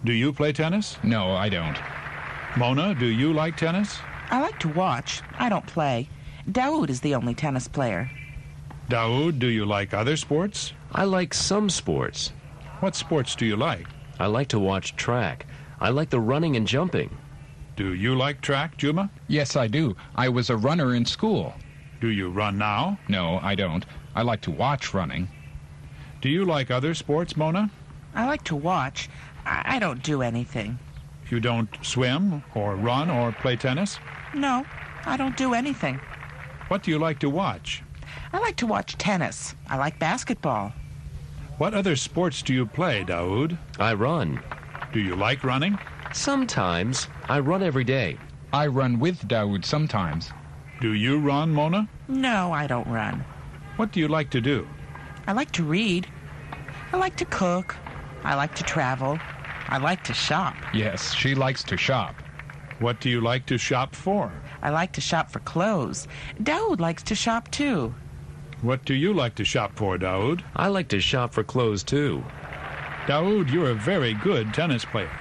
Do 0.06 0.14
you 0.14 0.32
play 0.32 0.54
tennis? 0.54 0.98
No, 1.04 1.32
I 1.32 1.50
don't. 1.50 1.78
Mona, 2.56 2.96
do 2.96 3.08
you 3.08 3.34
like 3.34 3.58
tennis? 3.58 3.98
I 4.32 4.40
like 4.40 4.58
to 4.60 4.70
watch. 4.70 5.22
I 5.38 5.50
don't 5.50 5.68
play. 5.68 6.08
Daoud 6.50 6.90
is 6.90 7.02
the 7.02 7.14
only 7.14 7.36
tennis 7.36 7.68
player. 7.68 8.10
Daoud, 8.88 9.38
do 9.40 9.48
you 9.48 9.66
like 9.66 9.94
other 9.94 10.16
sports? 10.16 10.72
I 10.94 11.04
like 11.04 11.34
some 11.34 11.70
sports. 11.70 12.32
What 12.80 12.96
sports 12.96 13.36
do 13.36 13.46
you 13.46 13.58
like? 13.58 13.86
I 14.18 14.28
like 14.28 14.48
to 14.50 14.60
watch 14.60 14.96
track. 14.96 15.46
I 15.82 15.90
like 15.90 16.10
the 16.10 16.22
running 16.22 16.56
and 16.56 16.66
jumping. 16.66 17.16
Do 17.76 17.94
you 17.94 18.16
like 18.16 18.40
track, 18.40 18.78
Juma? 18.78 19.12
Yes, 19.28 19.58
I 19.58 19.68
do. 19.68 19.98
I 20.16 20.30
was 20.30 20.50
a 20.50 20.58
runner 20.58 20.96
in 20.96 21.06
school. 21.06 21.54
Do 22.00 22.10
you 22.10 22.30
run 22.30 22.58
now? 22.58 22.98
No, 23.08 23.40
I 23.44 23.56
don't. 23.56 23.86
I 24.16 24.22
like 24.22 24.42
to 24.42 24.52
watch 24.52 24.94
running. 24.94 25.28
Do 26.22 26.30
you 26.30 26.46
like 26.46 26.72
other 26.72 26.94
sports, 26.94 27.36
Mona? 27.36 27.70
I 28.16 28.26
like 28.26 28.44
to 28.46 28.56
watch. 28.56 29.10
I, 29.46 29.76
I 29.76 29.80
don't 29.80 30.02
do 30.02 30.22
anything. 30.22 30.80
You 31.30 31.40
don't 31.40 31.70
swim 31.82 32.44
or 32.56 32.76
run 32.76 33.10
or 33.10 33.32
play 33.32 33.56
tennis? 33.56 34.00
No, 34.34 34.66
I 35.06 35.18
don't 35.18 35.38
do 35.38 35.54
anything. 35.54 36.00
What 36.70 36.84
do 36.84 36.92
you 36.92 37.00
like 37.00 37.20
to 37.20 37.30
watch? 37.30 37.84
I 38.32 38.40
like 38.40 38.56
to 38.58 38.68
watch 38.68 38.98
tennis. 38.98 39.56
I 39.68 39.78
like 39.78 40.00
basketball. 40.00 40.74
What 41.58 41.74
other 41.74 41.96
sports 41.96 42.42
do 42.42 42.54
you 42.54 42.66
play, 42.66 43.04
Daoud? 43.04 43.58
I 43.80 43.94
run. 43.94 44.42
Do 44.94 45.00
you 45.00 45.16
like 45.16 45.44
running? 45.44 45.78
Sometimes. 46.14 47.08
I 47.28 47.40
run 47.40 47.62
every 47.62 47.84
day. 47.84 48.18
I 48.54 48.68
run 48.68 49.00
with 49.00 49.28
Daoud 49.28 49.66
sometimes. 49.66 50.32
Do 50.82 50.94
you 50.94 51.20
run, 51.20 51.52
Mona? 51.52 51.90
No, 52.08 52.54
I 52.54 52.66
don't 52.66 52.88
run. 52.88 53.26
What 53.76 53.92
do 53.92 54.00
you 54.00 54.08
like 54.08 54.30
to 54.32 54.42
do? 54.42 54.68
I 55.28 55.34
like 55.34 55.52
to 55.54 55.64
read. 55.64 56.08
I 56.94 56.98
like 56.98 57.18
to 57.18 57.26
cook. 57.26 57.76
I 58.24 58.36
like 58.36 58.56
to 58.56 58.64
travel. 58.64 59.20
I 59.68 59.78
like 59.78 60.04
to 60.06 60.14
shop. 60.14 60.56
Yes, 60.74 61.14
she 61.14 61.36
likes 61.36 61.64
to 61.66 61.78
shop. 61.78 62.16
What 62.80 63.02
do 63.02 63.10
you 63.10 63.20
like 63.20 63.46
to 63.48 63.58
shop 63.58 63.94
for? 63.94 64.32
I 64.62 64.70
like 64.70 64.94
to 64.94 65.02
shop 65.02 65.32
for 65.32 65.40
clothes. 65.40 66.08
Daoud 66.42 66.80
likes 66.80 67.04
to 67.04 67.16
shop 67.16 67.52
too. 67.52 67.94
What 68.62 68.86
do 68.86 68.94
you 68.94 69.14
like 69.14 69.36
to 69.36 69.46
shop 69.46 69.74
for, 69.76 69.98
Daoud? 69.98 70.44
I 70.56 70.68
like 70.68 70.88
to 70.90 71.00
shop 71.02 71.34
for 71.34 71.44
clothes 71.44 71.84
too. 71.84 72.24
Daoud, 73.06 73.52
you're 73.52 73.72
a 73.72 73.76
very 73.76 74.14
good 74.14 74.54
tennis 74.54 74.86
player. 74.86 75.12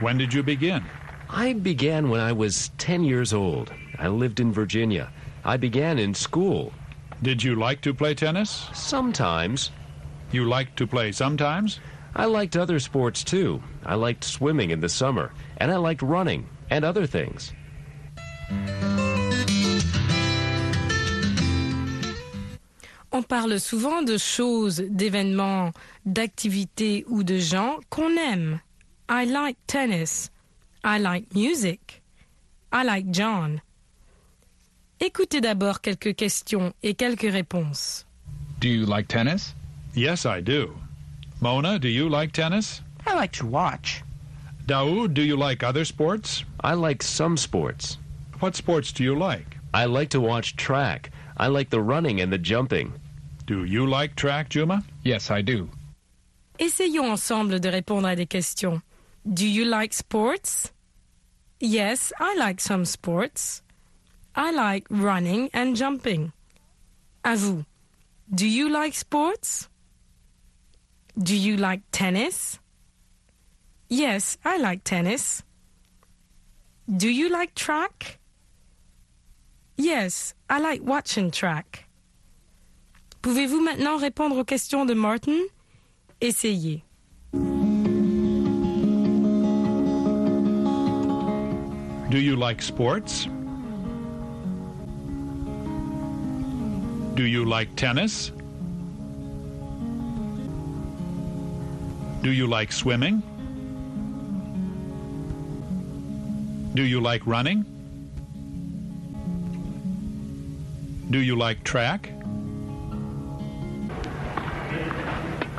When 0.00 0.18
did 0.18 0.32
you 0.32 0.42
begin? 0.42 0.84
I 1.28 1.54
began 1.54 2.08
when 2.10 2.20
I 2.20 2.32
was 2.32 2.70
10 2.78 3.04
years 3.04 3.32
old. 3.32 3.72
I 3.98 4.08
lived 4.08 4.40
in 4.40 4.52
Virginia. 4.52 5.10
I 5.44 5.56
began 5.56 5.98
in 5.98 6.14
school. 6.14 6.72
Did 7.22 7.42
you 7.42 7.54
like 7.54 7.80
to 7.82 7.94
play 7.94 8.14
tennis? 8.14 8.68
Sometimes. 8.74 9.70
You 10.32 10.44
liked 10.44 10.76
to 10.78 10.86
play 10.86 11.12
sometimes? 11.12 11.80
I 12.14 12.24
liked 12.24 12.56
other 12.56 12.78
sports 12.80 13.22
too. 13.22 13.62
I 13.84 13.94
liked 13.94 14.24
swimming 14.24 14.70
in 14.70 14.80
the 14.80 14.88
summer, 14.88 15.32
and 15.58 15.70
I 15.70 15.76
liked 15.76 16.02
running 16.02 16.48
and 16.70 16.84
other 16.84 17.06
things. 17.06 17.52
On 23.12 23.22
parle 23.22 23.58
souvent 23.60 24.02
de 24.02 24.18
choses, 24.18 24.80
d'événements, 24.80 25.72
d'activités 26.04 27.04
ou 27.08 27.22
de 27.22 27.38
gens 27.38 27.78
qu'on 27.88 28.16
aime. 28.16 28.60
I 29.08 29.24
like 29.24 29.56
tennis. 29.66 30.30
I 30.84 30.98
like 30.98 31.34
music. 31.34 32.02
I 32.72 32.82
like 32.82 33.10
John. 33.10 33.62
Écoutez 35.00 35.40
d'abord 35.40 35.80
quelques 35.80 36.14
questions 36.16 36.72
et 36.82 36.94
quelques 36.94 37.30
réponses. 37.30 38.06
Do 38.60 38.68
you 38.68 38.86
like 38.86 39.08
tennis? 39.08 39.54
Yes, 39.94 40.24
I 40.24 40.40
do. 40.40 40.74
Mona, 41.40 41.78
do 41.78 41.88
you 41.88 42.08
like 42.08 42.32
tennis? 42.32 42.82
I 43.06 43.14
like 43.14 43.32
to 43.38 43.46
watch. 43.46 44.02
Daoud, 44.66 45.12
do 45.14 45.22
you 45.22 45.36
like 45.36 45.62
other 45.62 45.84
sports? 45.84 46.44
I 46.64 46.74
like 46.74 47.02
some 47.02 47.36
sports. 47.36 47.98
What 48.40 48.56
sports 48.56 48.90
do 48.92 49.04
you 49.04 49.14
like? 49.14 49.58
I 49.74 49.84
like 49.84 50.08
to 50.10 50.20
watch 50.20 50.56
track. 50.56 51.10
I 51.36 51.48
like 51.48 51.68
the 51.70 51.80
running 51.80 52.20
and 52.20 52.32
the 52.32 52.38
jumping. 52.38 52.92
Do 53.46 53.64
you 53.64 53.86
like 53.86 54.16
track, 54.16 54.48
Juma? 54.48 54.82
Yes, 55.04 55.30
I 55.30 55.42
do. 55.42 55.68
Essayons 56.58 57.10
ensemble 57.12 57.60
de 57.60 57.68
répondre 57.68 58.06
à 58.08 58.16
des 58.16 58.26
questions. 58.26 58.80
Do 59.26 59.46
you 59.46 59.66
like 59.66 59.92
sports? 59.92 60.72
Yes, 61.60 62.12
I 62.18 62.34
like 62.38 62.60
some 62.60 62.84
sports. 62.86 63.62
I 64.36 64.50
like 64.52 64.86
running 64.90 65.48
and 65.54 65.74
jumping. 65.74 66.32
À 67.24 67.36
vous. 67.36 67.64
Do 68.32 68.46
you 68.46 68.68
like 68.68 68.94
sports? 68.94 69.68
Do 71.18 71.34
you 71.34 71.56
like 71.56 71.80
tennis? 71.90 72.58
Yes, 73.88 74.36
I 74.44 74.58
like 74.58 74.84
tennis. 74.84 75.42
Do 76.86 77.08
you 77.08 77.30
like 77.30 77.54
track? 77.54 78.18
Yes, 79.78 80.34
I 80.50 80.58
like 80.60 80.82
watching 80.82 81.30
track. 81.30 81.84
Pouvez-vous 83.22 83.60
maintenant 83.60 83.96
répondre 83.98 84.36
aux 84.36 84.44
questions 84.44 84.84
de 84.84 84.94
Martin? 84.94 85.40
Essayez. 86.20 86.82
Do 92.10 92.18
you 92.18 92.36
like 92.36 92.62
sports? 92.62 93.26
Do 97.16 97.24
you 97.24 97.46
like 97.46 97.74
tennis? 97.76 98.30
Do 102.20 102.30
you 102.30 102.46
like 102.46 102.70
swimming? 102.70 103.22
Do 106.74 106.82
you 106.82 107.00
like 107.00 107.26
running? 107.26 107.64
Do 111.08 111.18
you 111.18 111.36
like 111.36 111.64
track? 111.64 112.10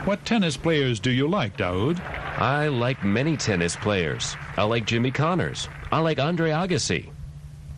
What 0.05 0.23
tennis 0.25 0.57
players 0.57 0.99
do 0.99 1.09
you 1.09 1.27
like, 1.27 1.57
Daoud? 1.57 1.99
I 2.39 2.67
like 2.67 3.03
many 3.03 3.35
tennis 3.35 3.75
players. 3.75 4.35
I 4.57 4.63
like 4.65 4.85
Jimmy 4.85 5.09
Connors. 5.09 5.67
I 5.91 6.01
like 6.01 6.19
Andre 6.19 6.51
Agassi. 6.51 7.09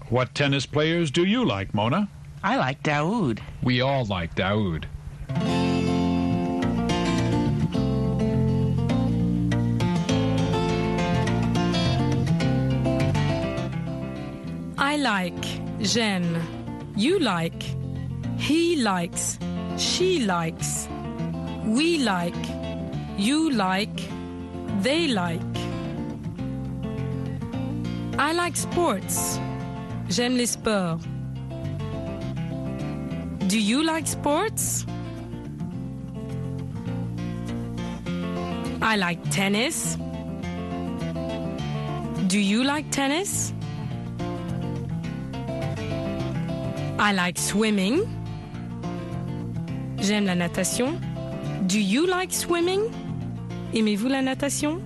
What 0.10 0.36
tennis 0.36 0.66
players 0.66 1.12
do 1.12 1.24
you 1.24 1.46
like, 1.46 1.74
Mona? 1.74 2.10
I 2.42 2.56
like 2.56 2.82
Daoud. 2.84 3.40
We 3.64 3.82
all 3.82 4.06
like 4.06 4.34
Daoud. 4.36 4.86
I 14.78 14.96
like, 14.96 15.34
j'aime, 15.82 16.42
you 16.96 17.20
like, 17.20 17.62
he 18.38 18.78
likes, 18.78 19.38
she 19.78 20.26
likes, 20.26 20.88
we 21.66 22.00
like, 22.00 22.34
you 23.18 23.52
like, 23.52 24.00
they 24.82 25.08
like. 25.10 25.42
I 28.18 28.32
like 28.34 28.56
sports. 28.56 29.40
J'aime 30.10 30.38
les 30.38 30.48
sports. 30.48 31.09
Do 33.50 33.60
you 33.60 33.82
like 33.82 34.06
sports? 34.06 34.86
I 38.80 38.96
like 38.96 39.18
tennis. 39.32 39.98
Do 42.28 42.40
you 42.40 42.64
like 42.64 42.92
tennis? 42.92 43.52
I 47.00 47.12
like 47.12 47.40
swimming. 47.40 48.06
J'aime 49.98 50.28
la 50.28 50.36
natation. 50.36 51.02
Do 51.66 51.80
you 51.80 52.06
like 52.06 52.32
swimming? 52.32 52.94
Aimez-vous 53.74 54.10
la 54.10 54.22
natation? 54.22 54.80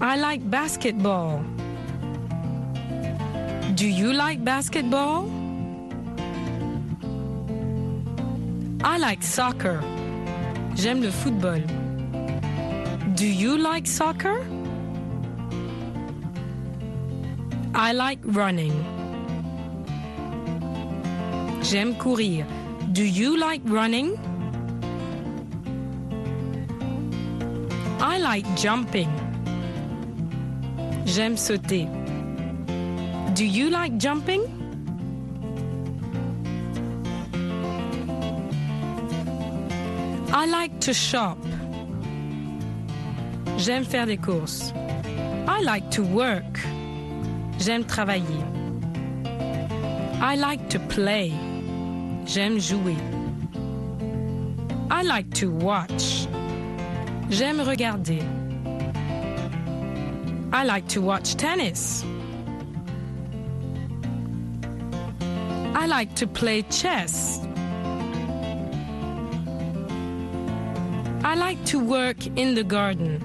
I 0.00 0.16
like 0.16 0.40
basketball. 0.48 1.44
Do 3.74 3.86
you 3.86 4.14
like 4.14 4.42
basketball? 4.42 5.35
I 8.88 8.98
like 8.98 9.20
soccer. 9.20 9.82
J'aime 10.76 11.02
le 11.02 11.10
football. 11.10 11.60
Do 13.16 13.26
you 13.26 13.58
like 13.58 13.84
soccer? 13.84 14.46
I 17.74 17.92
like 17.92 18.20
running. 18.22 18.72
J'aime 21.62 21.96
courir. 21.96 22.46
Do 22.92 23.02
you 23.02 23.36
like 23.36 23.60
running? 23.64 24.16
I 28.00 28.18
like 28.18 28.46
jumping. 28.54 29.10
J'aime 31.06 31.36
sauter. 31.36 31.88
Do 33.34 33.44
you 33.44 33.68
like 33.68 33.98
jumping? 33.98 34.55
I 40.38 40.44
like 40.44 40.80
to 40.80 40.92
shop. 40.92 41.38
J'aime 43.56 43.84
faire 43.86 44.04
des 44.04 44.18
courses. 44.18 44.70
I 45.48 45.62
like 45.62 45.90
to 45.92 46.02
work. 46.02 46.60
J'aime 47.58 47.84
travailler. 47.84 48.44
I 50.20 50.36
like 50.36 50.68
to 50.68 50.78
play. 50.78 51.32
J'aime 52.26 52.58
jouer. 52.60 52.98
I 54.90 55.04
like 55.04 55.32
to 55.36 55.50
watch. 55.50 56.28
J'aime 57.30 57.62
regarder. 57.62 58.22
I 60.52 60.64
like 60.64 60.86
to 60.88 61.00
watch 61.00 61.36
tennis. 61.36 62.04
I 65.74 65.86
like 65.86 66.14
to 66.16 66.26
play 66.26 66.60
chess. 66.64 67.45
I 71.26 71.34
like 71.34 71.58
to 71.72 71.80
work 71.80 72.24
in 72.38 72.54
the 72.54 72.62
garden. 72.62 73.18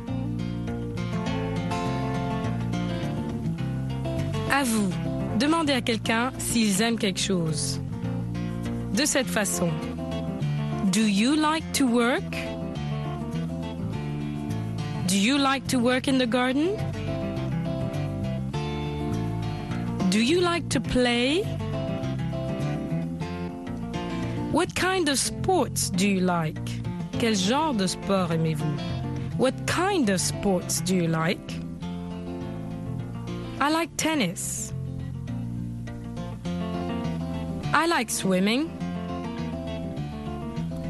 À 4.50 4.64
vous, 4.64 4.90
demandez 5.38 5.74
à 5.74 5.82
quelqu'un 5.82 6.32
s'ils 6.40 6.82
aiment 6.82 6.98
quelque 6.98 7.20
chose. 7.20 7.80
De 8.96 9.06
cette 9.06 9.28
façon. 9.28 9.70
Do 10.92 11.02
you 11.02 11.36
like 11.36 11.64
to 11.74 11.86
work? 11.86 12.24
Do 15.08 15.16
you 15.16 15.38
like 15.38 15.68
to 15.68 15.78
work 15.78 16.08
in 16.08 16.18
the 16.18 16.26
garden? 16.26 16.76
Do 20.10 20.20
you 20.20 20.42
like 20.42 20.68
to 20.70 20.82
play? 20.82 21.44
What 24.52 24.74
kind 24.74 25.08
of 25.08 25.20
sports 25.20 25.92
do 25.92 26.08
you 26.08 26.22
like? 26.22 26.82
Quel 27.22 27.36
genre 27.36 27.76
de 27.76 27.86
sport 27.86 28.32
aimez-vous? 28.32 28.80
What 29.38 29.54
kind 29.68 30.10
of 30.10 30.20
sports 30.20 30.82
do 30.82 30.96
you 30.96 31.06
like? 31.08 31.54
I 33.60 33.70
like 33.70 33.96
tennis. 33.96 34.74
I 37.72 37.86
like 37.86 38.10
swimming. 38.10 38.72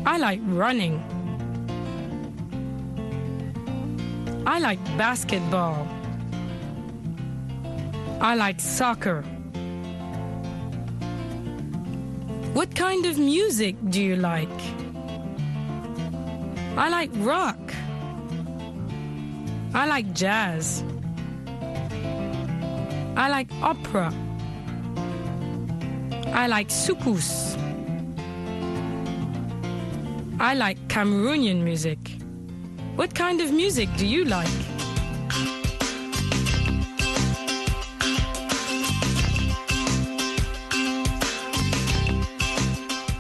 I 0.06 0.18
like 0.20 0.40
running. 0.46 1.04
I 4.48 4.60
like 4.60 4.80
basketball. 4.98 5.86
I 8.22 8.36
like 8.36 8.62
soccer. 8.62 9.22
What 12.54 12.74
kind 12.74 13.06
of 13.06 13.18
music 13.18 13.76
do 13.90 14.02
you 14.02 14.16
like? 14.16 14.81
I 16.78 16.90
like 16.90 17.12
rock. 17.16 17.60
I 19.74 19.86
like 19.86 20.14
jazz. 20.14 20.84
I 23.18 23.30
like 23.30 23.50
opera. 23.62 24.14
I 26.34 26.48
like 26.48 26.70
soukous. 26.70 27.58
I 30.40 30.54
like 30.56 30.78
Cameroonian 30.88 31.62
music. 31.62 32.00
What 32.96 33.14
kind 33.14 33.42
of 33.42 33.52
music 33.52 33.90
do 33.98 34.08
you 34.08 34.24
like? 34.24 34.48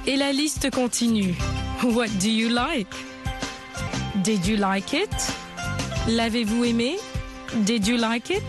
Et 0.07 0.17
la 0.17 0.31
liste 0.31 0.71
continue. 0.71 1.33
What 1.83 2.09
do 2.19 2.29
you 2.31 2.49
like? 2.49 3.10
Did 4.23 4.45
you 4.45 4.57
like 4.57 4.93
it? 4.93 5.09
L'avez-vous 6.07 6.63
aimé? 6.63 6.97
Did 7.65 7.87
you 7.87 7.97
like 7.97 8.29
it? 8.29 8.43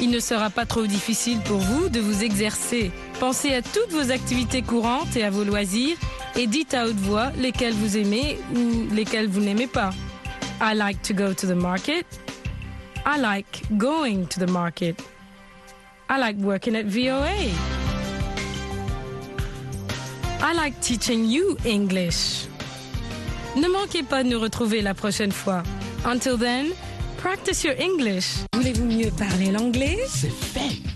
Il 0.00 0.10
ne 0.10 0.20
sera 0.20 0.50
pas 0.50 0.66
trop 0.66 0.86
difficile 0.86 1.40
pour 1.40 1.58
vous 1.58 1.88
de 1.88 1.98
vous 1.98 2.22
exercer. 2.22 2.92
Pensez 3.18 3.52
à 3.54 3.62
toutes 3.62 3.90
vos 3.90 4.12
activités 4.12 4.62
courantes 4.62 5.16
et 5.16 5.24
à 5.24 5.30
vos 5.30 5.42
loisirs 5.42 5.96
et 6.36 6.46
dites 6.46 6.74
à 6.74 6.86
haute 6.86 6.96
voix 6.96 7.32
lesquelles 7.38 7.74
vous 7.74 7.96
aimez 7.96 8.38
ou 8.54 8.94
lesquelles 8.94 9.28
vous 9.28 9.40
n'aimez 9.40 9.66
pas. 9.66 9.90
I 10.60 10.76
like 10.76 11.02
to 11.02 11.14
go 11.14 11.34
to 11.34 11.46
the 11.46 11.56
market. 11.56 12.06
I 13.04 13.18
like 13.18 13.62
going 13.76 14.26
to 14.26 14.38
the 14.38 14.50
market. 14.50 15.02
I 16.08 16.18
like 16.18 16.36
working 16.38 16.76
at 16.76 16.84
VOA. 16.84 17.50
I 20.40 20.54
like 20.54 20.78
teaching 20.80 21.24
you 21.24 21.56
English. 21.64 22.46
Ne 23.56 23.68
manquez 23.68 24.02
pas 24.02 24.22
de 24.22 24.28
nous 24.28 24.38
retrouver 24.38 24.82
la 24.82 24.92
prochaine 24.92 25.32
fois. 25.32 25.62
Until 26.04 26.36
then, 26.38 26.66
practice 27.16 27.64
your 27.64 27.74
English. 27.80 28.44
Voulez-vous 28.52 28.84
mieux 28.84 29.10
parler 29.10 29.50
l'anglais? 29.50 29.98
C'est 30.08 30.28
fait. 30.30 30.95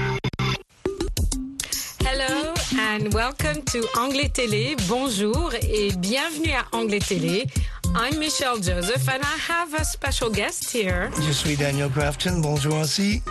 And 2.93 3.13
welcome 3.13 3.61
to 3.67 3.85
Anglais 3.97 4.27
Télé. 4.27 4.75
Bonjour 4.89 5.53
et 5.61 5.93
bienvenue 5.97 6.51
à 6.51 6.65
Anglais 6.75 6.99
Télé. 6.99 7.47
I'm 7.95 8.19
Michelle 8.19 8.61
Joseph 8.61 9.07
and 9.07 9.21
I 9.23 9.37
have 9.49 9.73
a 9.75 9.85
special 9.85 10.29
guest 10.29 10.69
here. 10.69 11.09
Je 11.25 11.31
suis 11.31 11.55
Daniel 11.55 11.89
Crafton. 11.89 12.41
Bonjour 12.41 12.75
aussi. 12.75 13.21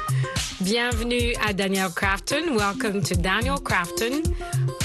Bienvenue 0.62 1.34
à 1.46 1.52
Daniel 1.52 1.90
Crafton. 1.90 2.56
Welcome 2.56 3.02
to 3.02 3.14
Daniel 3.14 3.58
Crafton, 3.60 4.22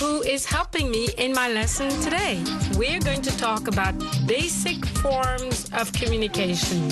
who 0.02 0.22
is 0.24 0.46
helping 0.46 0.92
me 0.92 1.08
in 1.18 1.32
my 1.32 1.48
lesson 1.54 1.88
today. 2.04 2.44
We're 2.78 3.00
going 3.00 3.22
to 3.22 3.32
talk 3.38 3.70
about 3.70 3.94
basic 4.28 4.86
forms 4.98 5.70
of 5.72 5.90
communication. 5.94 6.90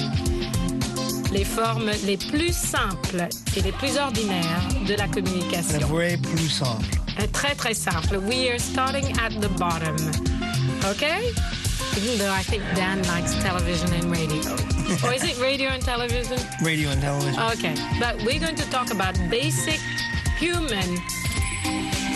Les 1.34 1.44
formes 1.44 1.92
les 2.06 2.16
plus 2.16 2.56
simples 2.56 3.28
et 3.58 3.62
les 3.62 3.74
plus 3.74 3.98
ordinaires 3.98 4.70
de 4.88 4.96
la 4.96 5.10
communication. 5.10 5.80
Le 5.80 5.86
vrai 5.86 6.18
plus 6.18 6.48
simple. 6.48 7.03
Uh, 7.18 7.28
Très 7.28 7.56
très 7.56 7.76
simple. 7.76 8.20
We 8.20 8.50
are 8.50 8.60
starting 8.60 9.18
at 9.20 9.40
the 9.40 9.50
bottom. 9.50 9.96
Okay? 10.86 11.32
Even 11.98 12.18
though 12.18 12.32
I 12.32 12.42
think 12.44 12.64
Dan 12.76 13.04
likes 13.08 13.36
television 13.36 13.94
and 13.94 14.06
radio. 14.12 14.42
or 15.06 15.14
is 15.14 15.24
it 15.24 15.40
radio 15.40 15.70
and 15.70 15.82
television? 15.82 16.40
Radio 16.62 16.90
and 16.90 17.02
television. 17.02 17.40
Okay. 17.54 17.76
But 18.00 18.18
we're 18.24 18.40
going 18.40 18.56
to 18.56 18.70
talk 18.72 18.92
about 18.92 19.16
basic 19.30 19.80
human 20.38 20.98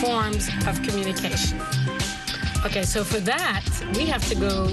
forms 0.00 0.48
of 0.66 0.82
communication. 0.82 1.60
Okay, 2.66 2.82
so 2.82 3.04
for 3.04 3.20
that, 3.20 3.64
we 3.94 4.04
have 4.06 4.26
to 4.28 4.34
go 4.34 4.68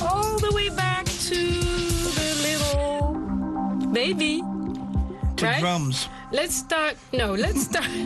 all 0.00 0.38
the 0.38 0.50
way 0.54 0.70
back 0.70 1.04
to 1.04 1.34
the 1.36 2.28
little 2.42 3.12
baby. 3.92 4.42
To 5.36 5.44
right? 5.46 5.60
drums. 5.60 6.08
Let's 6.32 6.54
start. 6.54 6.96
No, 7.12 7.34
let's 7.34 7.62
start. 7.64 7.90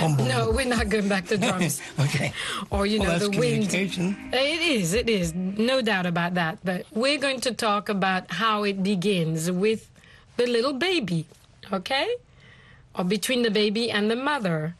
No, 0.00 0.50
we're 0.50 0.64
not 0.64 0.88
going 0.88 1.08
back 1.08 1.26
to 1.26 1.36
drums. 1.36 1.82
okay. 2.00 2.32
Or, 2.70 2.86
you 2.86 3.00
Well, 3.00 3.08
know, 3.12 3.18
that's 3.18 3.28
the 3.30 3.38
wind. 3.38 3.74
It 3.74 4.60
is, 4.62 4.94
it 4.94 5.10
is. 5.10 5.34
No 5.34 5.82
doubt 5.82 6.06
about 6.06 6.34
that. 6.34 6.56
But 6.64 6.86
we're 6.92 7.18
going 7.18 7.40
to 7.42 7.52
talk 7.52 7.90
about 7.90 8.30
how 8.32 8.64
it 8.64 8.82
begins 8.82 9.50
with 9.50 9.90
the 10.38 10.46
little 10.46 10.72
baby, 10.72 11.26
okay? 11.70 12.08
Or 12.94 13.04
between 13.04 13.42
the 13.42 13.50
baby 13.50 13.90
and 13.90 14.10
the 14.10 14.16
mother. 14.16 14.74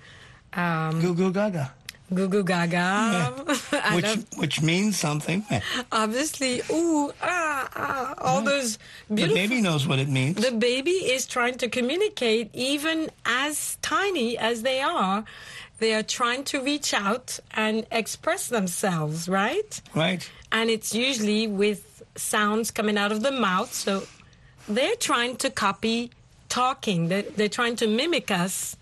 Um, 0.54 1.00
Goo 1.02 1.14
goo 1.14 1.32
gaga. 1.32 1.74
Goo 2.12 2.28
goo 2.28 2.42
gaga. 2.42 2.76
I 3.72 3.94
Which 3.94 4.04
love- 4.04 4.24
which 4.36 4.62
means 4.62 4.98
something. 4.98 5.44
obviously, 5.92 6.60
ooh, 6.70 7.12
ah, 7.22 7.68
ah, 7.76 8.14
all 8.18 8.42
those 8.42 8.78
The 9.08 9.14
beautiful. 9.14 9.34
baby 9.36 9.60
knows 9.60 9.86
what 9.86 9.98
it 10.00 10.08
means. 10.08 10.36
The 10.44 10.50
baby 10.52 10.90
is 11.14 11.26
trying 11.26 11.56
to 11.58 11.68
communicate, 11.68 12.50
even 12.52 13.10
as 13.24 13.78
tiny 13.82 14.36
as 14.38 14.62
they 14.62 14.80
are. 14.80 15.24
They 15.78 15.94
are 15.94 16.02
trying 16.02 16.44
to 16.44 16.60
reach 16.62 16.92
out 16.92 17.38
and 17.54 17.86
express 17.90 18.48
themselves, 18.48 19.28
right? 19.28 19.80
Right. 19.94 20.28
And 20.52 20.68
it's 20.68 20.94
usually 20.94 21.46
with 21.46 22.02
sounds 22.16 22.70
coming 22.70 22.98
out 22.98 23.12
of 23.12 23.22
the 23.22 23.30
mouth. 23.30 23.72
So 23.72 24.02
they're 24.68 24.96
trying 24.96 25.36
to 25.36 25.48
copy 25.48 26.10
talking, 26.48 27.08
they're, 27.08 27.22
they're 27.22 27.48
trying 27.48 27.76
to 27.76 27.86
mimic 27.86 28.30
us. 28.30 28.76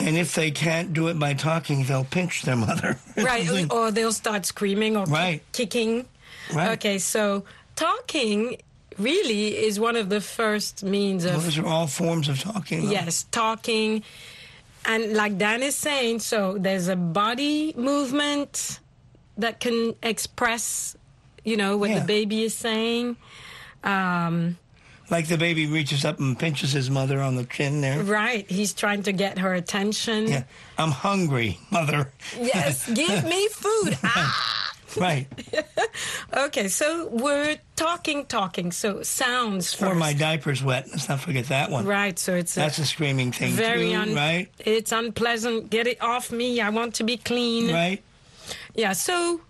And 0.00 0.16
if 0.16 0.34
they 0.34 0.50
can't 0.50 0.92
do 0.92 1.08
it 1.08 1.18
by 1.18 1.34
talking, 1.34 1.84
they'll 1.84 2.04
pinch 2.04 2.42
their 2.42 2.56
mother. 2.56 2.98
right 3.16 3.46
or 3.70 3.90
they'll 3.90 4.12
start 4.12 4.46
screaming 4.46 4.96
or 4.96 5.04
Right. 5.06 5.42
kicking 5.52 6.06
Right. 6.52 6.70
okay 6.72 6.98
so 6.98 7.44
talking 7.76 8.56
really 8.98 9.56
is 9.56 9.78
one 9.78 9.94
of 9.96 10.08
the 10.08 10.20
first 10.20 10.82
means 10.82 11.24
of 11.24 11.42
Those 11.44 11.58
are 11.58 11.66
all 11.66 11.86
forms 11.86 12.28
of 12.28 12.40
talking. 12.40 12.86
though. 12.86 12.90
yes 12.92 13.24
talking 13.30 14.02
and 14.84 15.12
like 15.14 15.38
dan 15.38 15.62
is 15.62 15.76
saying 15.76 16.18
so 16.20 16.56
there's 16.58 16.88
a 16.88 16.96
body 16.96 17.72
movement 17.76 18.80
that 19.38 19.60
can 19.60 19.94
express 20.02 20.96
you 21.44 21.56
know 21.56 21.76
what 21.76 21.90
Yeah. 21.90 22.00
the 22.00 22.04
baby 22.06 22.42
is 22.44 22.54
saying 22.54 23.16
um, 23.84 24.56
Like 25.10 25.26
the 25.28 25.36
baby 25.36 25.66
reaches 25.66 26.04
up 26.04 26.18
and 26.20 26.38
pinches 26.38 26.72
his 26.72 26.88
mother 26.90 27.20
on 27.20 27.34
the 27.36 27.44
chin 27.44 27.80
there. 27.80 28.02
right 28.02 28.48
he's 28.50 28.72
trying 28.72 29.02
to 29.04 29.12
get 29.12 29.38
her 29.38 29.52
attention 29.54 30.28
Yeah. 30.28 30.44
I'm 30.78 30.90
hungry, 30.92 31.58
mother. 31.70 32.10
yes 32.40 32.88
give 32.94 33.24
me 33.24 33.48
food 33.48 33.98
ah! 34.04 34.66
Right. 34.96 35.26
Okay, 36.36 36.66
so 36.68 37.08
we're 37.12 37.58
talking, 37.76 38.24
talking. 38.26 38.72
So 38.72 39.02
sounds 39.02 39.72
first. 39.74 39.90
Or 39.92 39.94
my 39.94 40.12
diaper's 40.12 40.62
wet. 40.64 40.86
Let's 40.90 41.08
not 41.08 41.20
forget 41.20 41.46
that 41.46 41.70
one. 41.70 41.86
Right, 41.86 42.18
so 42.18 42.34
it's 42.34 42.56
a 42.56 42.60
That's 42.60 42.78
a 42.78 42.86
screaming 42.86 43.30
thing 43.32 43.52
very 43.52 43.90
too, 43.90 43.96
un- 43.98 44.14
right? 44.14 44.48
It's 44.60 44.90
unpleasant. 44.92 45.70
Get 45.70 45.86
it 45.86 46.00
off 46.02 46.30
me. 46.32 46.60
I 46.60 46.70
want 46.70 46.94
to 46.96 47.04
be 47.04 47.16
clean. 47.16 47.72
Right. 47.72 48.02
Yeah. 48.74 48.92
So 48.92 49.40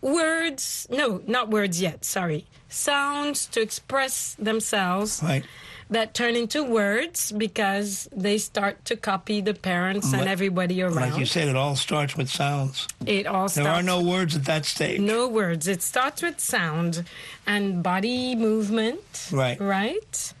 words. 0.00 0.86
No, 0.90 1.22
not 1.26 1.50
words 1.50 1.80
yet. 1.80 2.04
Sorry. 2.04 2.46
Sounds 2.68 3.46
to 3.46 3.60
express 3.60 4.34
themselves. 4.34 5.20
Right. 5.22 5.44
That 5.90 6.14
turn 6.14 6.36
into 6.36 6.62
words 6.62 7.32
because 7.32 8.08
they 8.14 8.38
start 8.38 8.84
to 8.84 8.94
copy 8.94 9.40
the 9.40 9.54
parents 9.54 10.12
and 10.12 10.28
everybody 10.28 10.80
around. 10.82 10.94
Like 10.94 11.18
you 11.18 11.26
said, 11.26 11.48
it 11.48 11.56
all 11.56 11.74
starts 11.74 12.16
with 12.16 12.28
sounds. 12.30 12.86
it 13.06 13.26
all 13.26 13.48
There 13.48 13.66
are 13.66 13.82
no 13.82 14.00
words 14.00 14.36
at 14.36 14.44
that 14.44 14.66
stage. 14.66 15.00
No 15.00 15.26
words. 15.26 15.66
It 15.66 15.82
starts 15.82 16.22
with 16.22 16.38
sound 16.38 17.02
and 17.44 17.82
body 17.82 18.36
movement. 18.36 19.30
Right. 19.32 19.60
Right. 19.60 20.32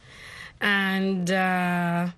And 0.60 1.32
uh, 1.32 2.10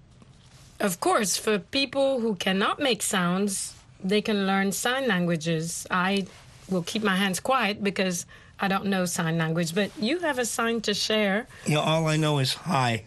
of 0.81 1.01
course, 1.01 1.39
for 1.39 1.59
people 1.59 2.21
who 2.21 2.35
cannot 2.35 2.81
make 2.81 3.01
sounds, 3.03 3.75
they 4.05 4.21
can 4.21 4.47
learn 4.47 4.73
sign 4.73 5.09
languages. 5.09 5.87
I 5.91 6.27
will 6.69 6.83
keep 6.83 7.03
my 7.03 7.17
hands 7.17 7.41
quiet 7.41 7.83
because 7.83 8.27
I 8.61 8.69
don't 8.69 8.87
know 8.87 9.05
sign 9.07 9.39
language, 9.39 9.75
but 9.75 9.91
you 9.99 10.21
have 10.21 10.39
a 10.39 10.45
sign 10.45 10.81
to 10.83 10.95
share. 10.95 11.47
You 11.67 11.75
know, 11.75 11.81
all 11.81 12.07
I 12.07 12.17
know 12.17 12.39
is 12.39 12.55
hi. 12.55 13.05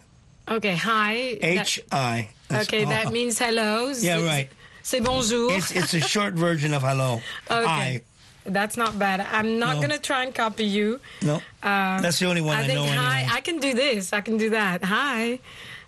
Okay, 0.50 0.76
hi. 0.76 1.38
H 1.42 1.80
I. 1.92 2.30
Okay, 2.52 2.84
all. 2.84 2.90
that 2.92 3.12
means 3.12 3.40
hello. 3.40 3.92
Yeah, 4.00 4.24
right. 4.26 4.50
C'est 4.84 5.00
bonjour. 5.04 5.52
It's, 5.52 5.72
it's 5.72 5.94
a 5.96 6.00
short 6.02 6.34
version 6.48 6.74
of 6.74 6.84
hello. 6.84 7.22
Okay. 7.50 7.66
Hi. 7.66 8.02
That's 8.46 8.78
not 8.78 9.00
bad. 9.00 9.22
I'm 9.22 9.58
not 9.58 9.76
No. 9.76 9.82
going 9.82 9.90
to 9.90 9.98
try 9.98 10.24
and 10.24 10.36
copy 10.36 10.66
you. 10.66 11.00
No. 11.24 11.38
Uh, 11.64 12.00
That's 12.02 12.20
the 12.20 12.28
only 12.28 12.42
one 12.42 12.56
I 12.58 12.68
think 12.68 12.78
know 12.78 12.86
hi. 12.86 13.22
anyway. 13.22 13.30
I 13.34 13.42
can 13.42 13.60
do 13.60 13.74
this. 13.74 14.14
I 14.14 14.22
can 14.22 14.38
do 14.38 14.52
that. 14.52 14.84
Hi. 14.84 15.40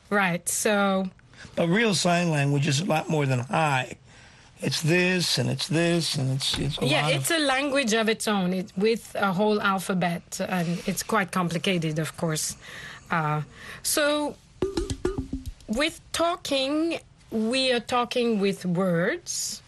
Right. 0.10 0.48
So 0.50 1.08
But 1.56 1.68
real 1.70 1.94
sign 1.94 2.32
language 2.32 2.68
is 2.68 2.80
a 2.80 2.86
lot 2.86 3.10
more 3.10 3.28
than 3.28 3.42
hi. 3.42 3.98
It's 4.62 4.82
this 4.82 5.38
and 5.38 5.50
it's 5.50 5.68
this 5.68 6.16
and 6.16 6.32
it's 6.36 6.58
it's 6.58 6.82
a 6.82 6.86
yeah, 6.86 7.10
it's 7.10 7.30
a 7.32 7.38
language 7.38 7.94
of 7.94 8.10
its 8.10 8.28
own. 8.28 8.54
It, 8.54 8.72
with 8.76 9.16
a 9.16 9.32
whole 9.32 9.62
alphabet, 9.62 10.40
and 10.42 10.82
it's 10.88 11.04
quite 11.04 11.32
complicated, 11.32 12.00
of 12.00 12.18
course. 12.18 12.56
Uh, 13.12 13.42
so 13.84 14.36
with 15.68 16.02
talking, 16.12 17.00
we 17.30 17.72
are 17.72 17.80
talking 17.80 18.40
with 18.40 18.66
words, 18.66 19.62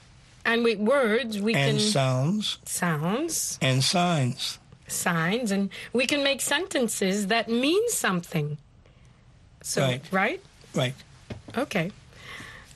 and 0.43 0.63
with 0.63 0.79
words 0.79 1.39
we 1.39 1.53
and 1.53 1.77
can 1.77 1.79
sounds 1.79 2.57
sounds 2.65 3.59
and 3.61 3.83
signs. 3.83 4.57
signs, 4.87 5.51
and 5.51 5.69
we 5.93 6.07
can 6.07 6.23
make 6.23 6.41
sentences 6.41 7.27
that 7.27 7.47
mean 7.47 7.89
something. 7.89 8.57
So 9.61 9.81
Right. 9.81 10.01
right? 10.11 10.41
Right. 10.73 10.95
Okay. 11.55 11.91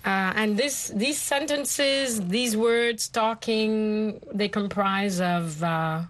Uh, 0.05 0.33
and 0.35 0.57
this, 0.57 0.89
these 0.89 1.17
sentences, 1.17 2.19
these 2.27 2.57
words, 2.57 3.07
talking, 3.07 4.19
they 4.33 4.49
comprise 4.49 5.21
of 5.21 5.63
uh, 5.63 6.01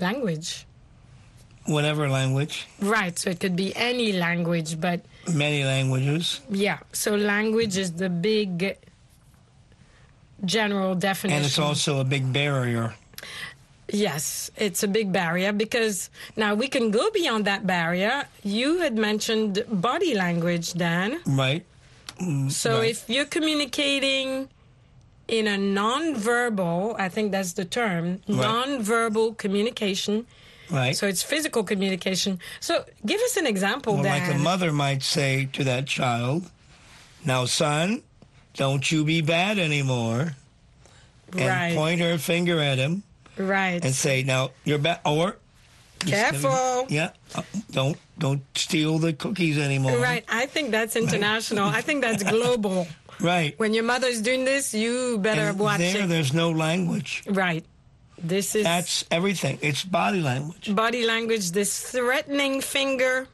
language. 0.00 0.64
Whatever 1.66 2.08
language, 2.08 2.66
Right. 2.80 3.18
So 3.18 3.28
it 3.28 3.40
could 3.40 3.54
be 3.54 3.76
any 3.76 4.12
language, 4.12 4.80
but 4.80 5.02
many 5.30 5.64
languages, 5.64 6.40
yeah. 6.48 6.78
So 6.94 7.14
language 7.14 7.76
is 7.76 7.92
the 7.92 8.08
big 8.08 8.78
general 10.46 10.94
definition. 10.94 11.36
and 11.36 11.44
it's 11.44 11.58
also 11.58 12.00
a 12.00 12.04
big 12.04 12.32
barrier. 12.32 12.94
Yes, 13.92 14.50
it's 14.56 14.82
a 14.82 14.88
big 14.88 15.12
barrier 15.12 15.52
because 15.52 16.08
now 16.36 16.54
we 16.54 16.68
can 16.68 16.90
go 16.90 17.10
beyond 17.10 17.44
that 17.44 17.66
barrier. 17.66 18.24
You 18.44 18.80
had 18.80 18.96
mentioned 18.96 19.64
body 19.68 20.14
language, 20.14 20.72
Dan. 20.72 21.20
Right. 21.26 21.64
Mm, 22.20 22.50
So 22.50 22.78
right. 22.78 22.90
if 22.90 23.08
you're 23.08 23.24
communicating 23.26 24.48
in 25.28 25.46
a 25.46 25.58
non-verbal, 25.58 26.96
I 26.98 27.08
think 27.08 27.32
that's 27.32 27.52
the 27.52 27.64
term, 27.64 28.20
Right. 28.28 28.38
non-verbal 28.40 29.34
communication. 29.34 30.26
Right. 30.70 30.96
So 30.96 31.06
it's 31.06 31.22
physical 31.22 31.64
communication. 31.64 32.40
So 32.60 32.84
give 33.06 33.20
us 33.20 33.36
an 33.36 33.46
example, 33.46 33.94
Well, 33.94 34.04
like 34.04 34.28
a 34.28 34.38
mother 34.38 34.72
might 34.72 35.02
say 35.02 35.48
to 35.54 35.64
that 35.64 35.86
child, 35.86 36.50
"Now, 37.24 37.46
son, 37.46 38.02
don't 38.54 38.90
you 38.90 39.04
be 39.04 39.20
bad 39.22 39.58
anymore," 39.58 40.34
and 41.32 41.40
Right. 41.48 41.74
point 41.74 42.00
her 42.00 42.18
finger 42.18 42.60
at 42.60 42.76
him 42.78 43.02
right. 43.38 43.82
and 43.82 43.94
say, 43.94 44.22
"Now 44.24 44.50
you're 44.64 44.78
bad," 44.78 45.00
or 45.06 45.36
Careful. 46.00 46.86
yeah, 46.88 47.10
uh, 47.34 47.42
don't 47.70 47.96
don't 48.18 48.42
steal 48.56 48.98
the 48.98 49.12
cookies 49.12 49.58
anymore. 49.58 49.98
Right. 49.98 50.24
I 50.28 50.46
think 50.46 50.70
that's 50.70 50.96
international. 50.96 51.68
I 51.68 51.80
think 51.80 52.02
that's 52.02 52.22
global. 52.36 52.86
Right. 53.20 53.58
When 53.58 53.74
your 53.74 53.84
mother's 53.84 54.20
doing 54.22 54.44
this, 54.44 54.72
you 54.74 55.18
better 55.18 55.50
And 55.50 55.58
watch 55.58 55.78
there, 55.78 56.04
it. 56.04 56.08
there's 56.08 56.32
no 56.32 56.50
language. 56.50 57.22
Right. 57.26 57.64
This 58.20 58.54
is 58.56 58.64
That's 58.64 59.04
everything. 59.12 59.58
It's 59.62 59.84
body 59.84 60.20
language. 60.20 60.74
body 60.74 61.04
language. 61.06 61.52
This 61.52 61.90
threatening 61.90 62.60
finger. 62.60 63.28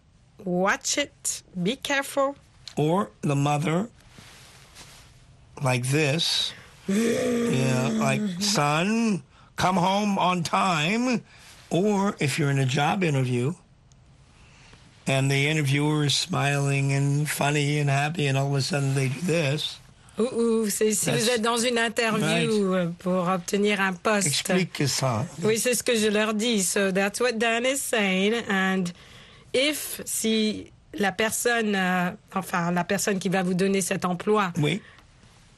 Watch 0.44 0.98
it. 0.98 1.42
Be 1.62 1.76
careful. 1.76 2.36
Or 2.76 3.10
the 3.22 3.34
mother, 3.36 3.88
like 5.62 5.86
this. 5.88 6.52
yeah, 6.88 7.88
like, 7.94 8.20
son, 8.40 9.22
come 9.56 9.76
home 9.76 10.18
on 10.18 10.42
time. 10.42 11.22
Or 11.74 12.14
if 12.20 12.38
you're 12.38 12.50
in 12.50 12.58
a 12.60 12.66
job 12.66 13.02
interview 13.02 13.54
and 15.08 15.28
the 15.30 15.48
interviewer 15.48 16.04
is 16.04 16.14
smiling 16.14 16.92
and 16.92 17.28
funny 17.28 17.80
and 17.80 17.90
happy, 17.90 18.28
and 18.28 18.38
all 18.38 18.46
of 18.48 18.54
a 18.54 18.62
sudden 18.62 18.94
they 18.94 19.08
do 19.08 19.20
this, 19.26 19.80
c'est 20.70 20.92
si 20.94 21.10
vous 21.10 21.28
êtes 21.30 21.42
dans 21.42 21.56
une 21.58 21.76
interview 21.78 22.72
euh, 22.74 22.86
pour 23.00 23.28
obtenir 23.28 23.80
un 23.80 23.92
poste. 23.94 24.28
explique 24.28 24.86
ça. 24.86 25.26
Oui, 25.42 25.58
c'est 25.58 25.74
ce 25.74 25.82
que 25.82 25.96
je 25.96 26.06
leur 26.06 26.32
dis. 26.34 26.62
So 26.62 26.92
that's 26.92 27.18
what 27.20 27.32
Dan 27.38 27.66
is 27.66 27.78
saying. 27.82 28.34
And 28.48 28.92
if, 29.52 30.00
si 30.04 30.70
la 30.96 31.10
personne, 31.10 31.74
euh, 31.74 32.12
enfin, 32.32 32.70
la 32.70 32.84
personne 32.84 33.18
qui 33.18 33.28
va 33.28 33.42
vous 33.42 33.54
donner 33.54 33.80
cet 33.80 34.04
emploi, 34.04 34.52
Oui. 34.58 34.80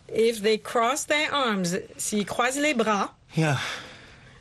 if 0.08 0.40
they 0.42 0.58
cross 0.58 1.06
their 1.06 1.30
arms, 1.34 1.76
s'ils 1.98 2.24
croisent 2.24 2.58
les 2.58 2.72
bras, 2.74 3.12
Yeah. 3.36 3.58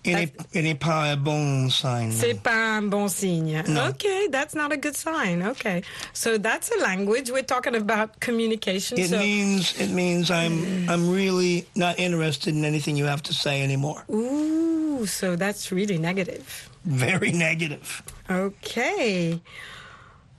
Il 0.06 0.16
n'est 0.16 0.32
il 0.54 0.64
n'est 0.64 0.76
pas 0.76 1.12
un 1.12 1.18
bon 1.18 1.70
signe. 1.70 2.12
c'est 2.12 2.42
pas 2.42 2.78
un 2.78 2.84
bon 2.84 3.08
signe. 3.08 3.64
No. 3.68 3.88
Okay, 3.90 4.28
that's 4.32 4.56
not 4.56 4.72
a 4.72 4.78
good 4.78 4.96
sign. 4.96 5.42
Okay. 5.44 5.82
So 6.14 6.38
that's 6.38 6.72
a 6.72 6.82
language. 6.82 7.32
We're 7.32 7.44
talking 7.44 7.76
about 7.76 8.20
communication. 8.20 9.00
It 9.00 9.10
so, 9.10 9.18
means 9.18 9.74
it 9.80 9.90
means 9.90 10.30
I'm 10.30 10.60
mm. 10.62 10.90
I'm 10.90 11.10
really 11.10 11.66
not 11.76 12.00
interested 12.00 12.54
in 12.54 12.64
anything 12.66 12.98
you 12.98 13.06
have 13.06 13.24
to 13.24 13.34
say 13.34 13.64
anymore. 13.64 14.06
ooh, 14.10 15.06
so 15.06 15.36
that's 15.36 15.72
really 15.72 15.98
negative. 15.98 16.70
Very 16.86 17.32
negative. 17.32 18.04
Okay. 18.30 19.42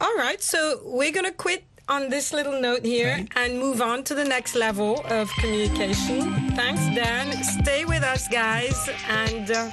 All 0.01 0.15
right. 0.17 0.41
So 0.43 0.81
we're 0.85 1.13
going 1.13 1.27
to 1.27 1.33
quit 1.33 1.65
on 1.89 2.09
this 2.09 2.33
little 2.33 2.61
note 2.61 2.85
here 2.85 3.25
and 3.37 3.59
move 3.59 3.81
on 3.81 4.03
to 4.05 4.15
the 4.15 4.25
next 4.25 4.55
level 4.55 5.05
of 5.09 5.31
communication. 5.39 6.33
Thanks, 6.57 6.81
Dan. 6.95 7.33
Stay 7.43 7.85
with 7.85 8.03
us, 8.03 8.27
guys. 8.29 8.89
And 9.09 9.51
uh, 9.51 9.71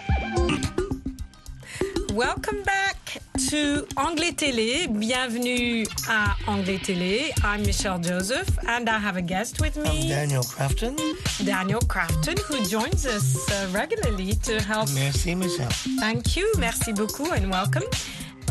welcome 2.14 2.62
back 2.64 3.18
to 3.50 3.88
Anglais 3.98 4.34
Télé. 4.34 4.88
Bienvenue 4.88 5.86
à 6.08 6.36
Anglais 6.48 6.78
Télé. 6.78 7.32
I'm 7.44 7.64
Michelle 7.64 8.00
Joseph, 8.00 8.50
and 8.68 8.88
I 8.90 9.00
have 9.00 9.18
a 9.18 9.22
guest 9.22 9.60
with 9.60 9.76
me. 9.78 10.08
Daniel 10.08 10.44
Crafton. 10.44 10.96
Daniel 11.44 11.82
Crafton, 11.82 12.38
who 12.40 12.64
joins 12.66 13.08
us 13.08 13.52
uh, 13.52 13.68
regularly 13.72 14.36
to 14.44 14.62
help 14.62 14.88
Merci, 14.94 15.34
Michelle. 15.34 15.72
Thank 16.00 16.36
you. 16.36 16.52
Merci 16.60 16.94
beaucoup 16.94 17.32
and 17.32 17.50
welcome. 17.50 17.84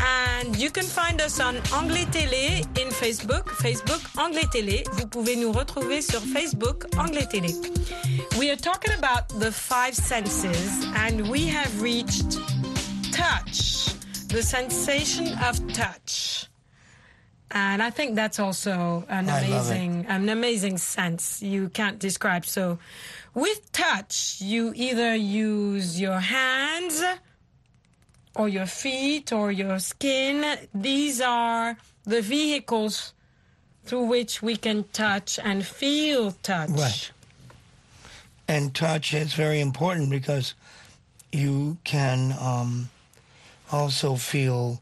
And 0.05 0.57
you 0.57 0.69
can 0.69 0.83
find 0.83 1.21
us 1.21 1.39
on 1.39 1.55
Anglais 1.71 2.05
Télé 2.11 2.61
in 2.77 2.89
Facebook. 2.91 3.49
Facebook 3.49 4.01
Anglais 4.17 4.47
Télé. 4.51 4.83
Vous 4.93 5.07
pouvez 5.07 5.35
nous 5.37 5.51
retrouver 5.53 6.01
sur 6.01 6.19
Facebook 6.21 6.85
Anglais 6.97 7.25
Télé. 7.25 7.53
We 8.37 8.49
are 8.51 8.57
talking 8.57 8.93
about 8.97 9.29
the 9.39 9.51
five 9.51 9.95
senses 9.95 10.85
and 10.95 11.29
we 11.29 11.47
have 11.47 11.81
reached 11.81 12.37
touch, 13.13 13.93
the 14.27 14.41
sensation 14.41 15.27
of 15.39 15.57
touch. 15.73 16.49
And 17.51 17.81
I 17.83 17.91
think 17.91 18.15
that's 18.15 18.39
also 18.39 19.05
an 19.09 19.29
I 19.29 19.47
love 19.47 19.69
it. 19.69 19.75
amazing, 19.75 20.05
an 20.09 20.27
amazing 20.27 20.77
sense 20.79 21.41
you 21.41 21.69
can't 21.69 21.99
describe. 21.99 22.45
So, 22.45 22.79
with 23.35 23.71
touch, 23.71 24.37
you 24.41 24.73
either 24.75 25.15
use 25.15 26.01
your 26.01 26.19
hands 26.19 27.03
or 28.35 28.49
your 28.49 28.65
feet 28.65 29.31
or 29.31 29.51
your 29.51 29.79
skin. 29.79 30.57
These 30.73 31.21
are 31.21 31.77
the 32.03 32.21
vehicles 32.21 33.13
through 33.85 34.05
which 34.05 34.41
we 34.41 34.55
can 34.55 34.85
touch 34.93 35.39
and 35.43 35.65
feel 35.65 36.31
touch. 36.43 36.69
Right. 36.69 37.11
And 38.47 38.73
touch 38.73 39.13
is 39.13 39.33
very 39.33 39.59
important 39.59 40.09
because 40.09 40.53
you 41.31 41.77
can 41.83 42.35
um, 42.39 42.89
also 43.71 44.15
feel 44.15 44.81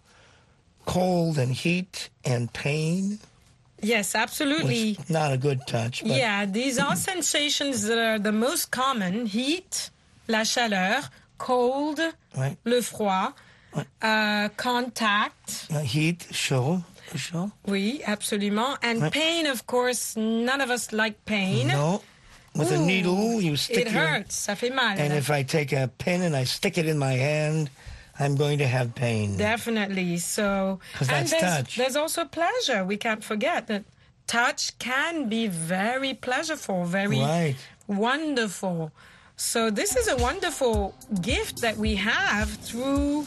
cold 0.86 1.38
and 1.38 1.54
heat 1.54 2.10
and 2.26 2.52
pain. 2.54 3.20
Yes, 3.82 4.14
absolutely. 4.14 4.98
Not 5.10 5.34
a 5.34 5.38
good 5.38 5.66
touch. 5.66 6.04
But 6.04 6.12
Yeah, 6.12 6.46
these 6.46 6.78
are 6.78 6.96
sensations 6.96 7.84
that 7.84 7.98
are 7.98 8.20
the 8.20 8.32
most 8.32 8.70
common 8.72 9.26
heat, 9.26 9.90
la 10.28 10.44
chaleur, 10.44 11.04
cold, 11.46 12.00
Right. 12.38 12.58
le 12.66 12.82
froid, 12.82 13.34
uh, 14.02 14.50
contact. 14.58 15.68
Uh, 15.74 15.80
heat, 15.80 16.28
chaud, 16.32 16.84
chaud. 17.16 17.52
Oui, 17.66 18.02
absolument. 18.06 18.78
And 18.84 19.02
Right. 19.02 19.12
pain, 19.14 19.48
of 19.48 19.66
course, 19.66 20.16
none 20.16 20.62
of 20.62 20.70
us 20.70 20.92
like 20.92 21.16
pain. 21.26 21.68
No. 21.68 22.02
With 22.54 22.72
a 22.72 22.78
needle, 22.78 23.42
you 23.42 23.56
stick 23.56 23.88
It 23.88 23.92
your- 23.94 24.02
hurts, 24.06 24.36
ça 24.36 24.56
fait 24.56 24.74
mal. 24.74 24.98
And 25.00 25.14
if 25.14 25.30
I 25.32 25.44
take 25.44 25.72
a 25.72 25.88
pin 25.88 26.22
and 26.22 26.36
I 26.36 26.44
stick 26.46 26.78
it 26.78 26.86
in 26.86 26.98
my 27.00 27.14
hand, 27.14 27.70
I'm 28.20 28.36
going 28.36 28.58
to 28.60 28.68
have 28.68 28.94
pain. 28.94 29.38
Definitely. 29.38 30.18
So, 30.18 30.80
and 31.00 31.08
that's 31.10 31.32
there's, 31.32 31.42
touch. 31.42 31.76
there's 31.78 31.96
also 31.96 32.26
pleasure. 32.26 32.84
We 32.84 32.98
can't 32.98 33.24
forget 33.24 33.68
that 33.68 33.84
touch 34.28 34.78
can 34.80 35.30
be 35.30 35.48
very 35.48 36.14
pleasureful, 36.14 36.86
very 36.86 37.20
Right. 37.20 37.56
wonderful. 37.88 38.92
So, 39.44 39.72
this 39.72 39.96
is 39.96 40.08
a 40.08 40.16
wonderful 40.18 40.94
gift 41.22 41.62
that 41.62 41.76
we 41.76 41.96
have 41.96 42.48
through 42.48 43.26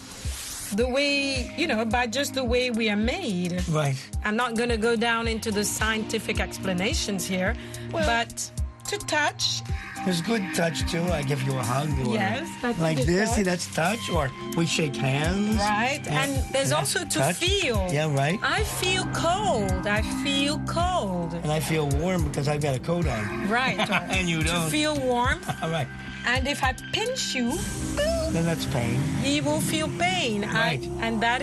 the 0.76 0.88
way, 0.88 1.52
you 1.58 1.66
know, 1.66 1.84
by 1.84 2.06
just 2.06 2.34
the 2.34 2.44
way 2.44 2.70
we 2.70 2.88
are 2.88 2.96
made. 2.96 3.60
Right. 3.68 3.96
I'm 4.24 4.36
not 4.36 4.54
going 4.56 4.68
to 4.68 4.76
go 4.76 4.94
down 4.94 5.26
into 5.26 5.50
the 5.50 5.64
scientific 5.64 6.38
explanations 6.38 7.26
here, 7.26 7.56
but 7.90 8.48
to 8.86 8.96
touch, 8.98 9.60
There's 10.04 10.20
good 10.20 10.42
touch 10.54 10.88
too. 10.90 11.02
I 11.04 11.22
give 11.22 11.42
you 11.42 11.52
a 11.58 11.62
hug. 11.62 11.88
Or 12.06 12.12
Yes, 12.14 12.48
that's 12.60 12.78
like 12.78 12.98
this. 13.06 13.28
touch. 13.30 13.36
See, 13.36 13.42
that's 13.42 13.66
touch. 13.74 14.10
Or 14.10 14.30
we 14.56 14.66
shake 14.66 14.94
hands. 14.96 15.56
right? 15.56 16.00
Yeah. 16.04 16.22
And 16.24 16.30
there's 16.52 16.72
also 16.72 17.04
to 17.04 17.18
touch. 17.18 17.36
feel. 17.36 17.88
Yeah, 17.90 18.14
right. 18.14 18.38
I 18.42 18.64
feel 18.64 19.04
cold. 19.14 19.86
I 19.86 20.02
feel 20.22 20.58
cold. 20.66 21.32
And 21.42 21.50
I 21.50 21.60
feel 21.60 21.88
warm 21.88 22.24
because 22.28 22.48
I've 22.48 22.60
got 22.60 22.76
a 22.76 22.80
coat 22.80 23.06
on. 23.06 23.48
Right. 23.48 23.78
and 24.16 24.28
you 24.28 24.42
don't. 24.42 24.68
feel 24.70 24.98
warm. 25.00 25.40
All 25.62 25.70
right. 25.70 25.88
And 26.26 26.46
if 26.48 26.62
I 26.64 26.72
pinch 26.92 27.34
you, 27.34 27.52
Then 28.32 28.44
that's 28.44 28.64
pain. 28.66 28.98
he 29.22 29.40
will 29.42 29.60
feel 29.60 29.88
pain. 29.98 30.42
Right. 30.42 30.80
I, 31.00 31.06
and 31.06 31.22
that 31.22 31.32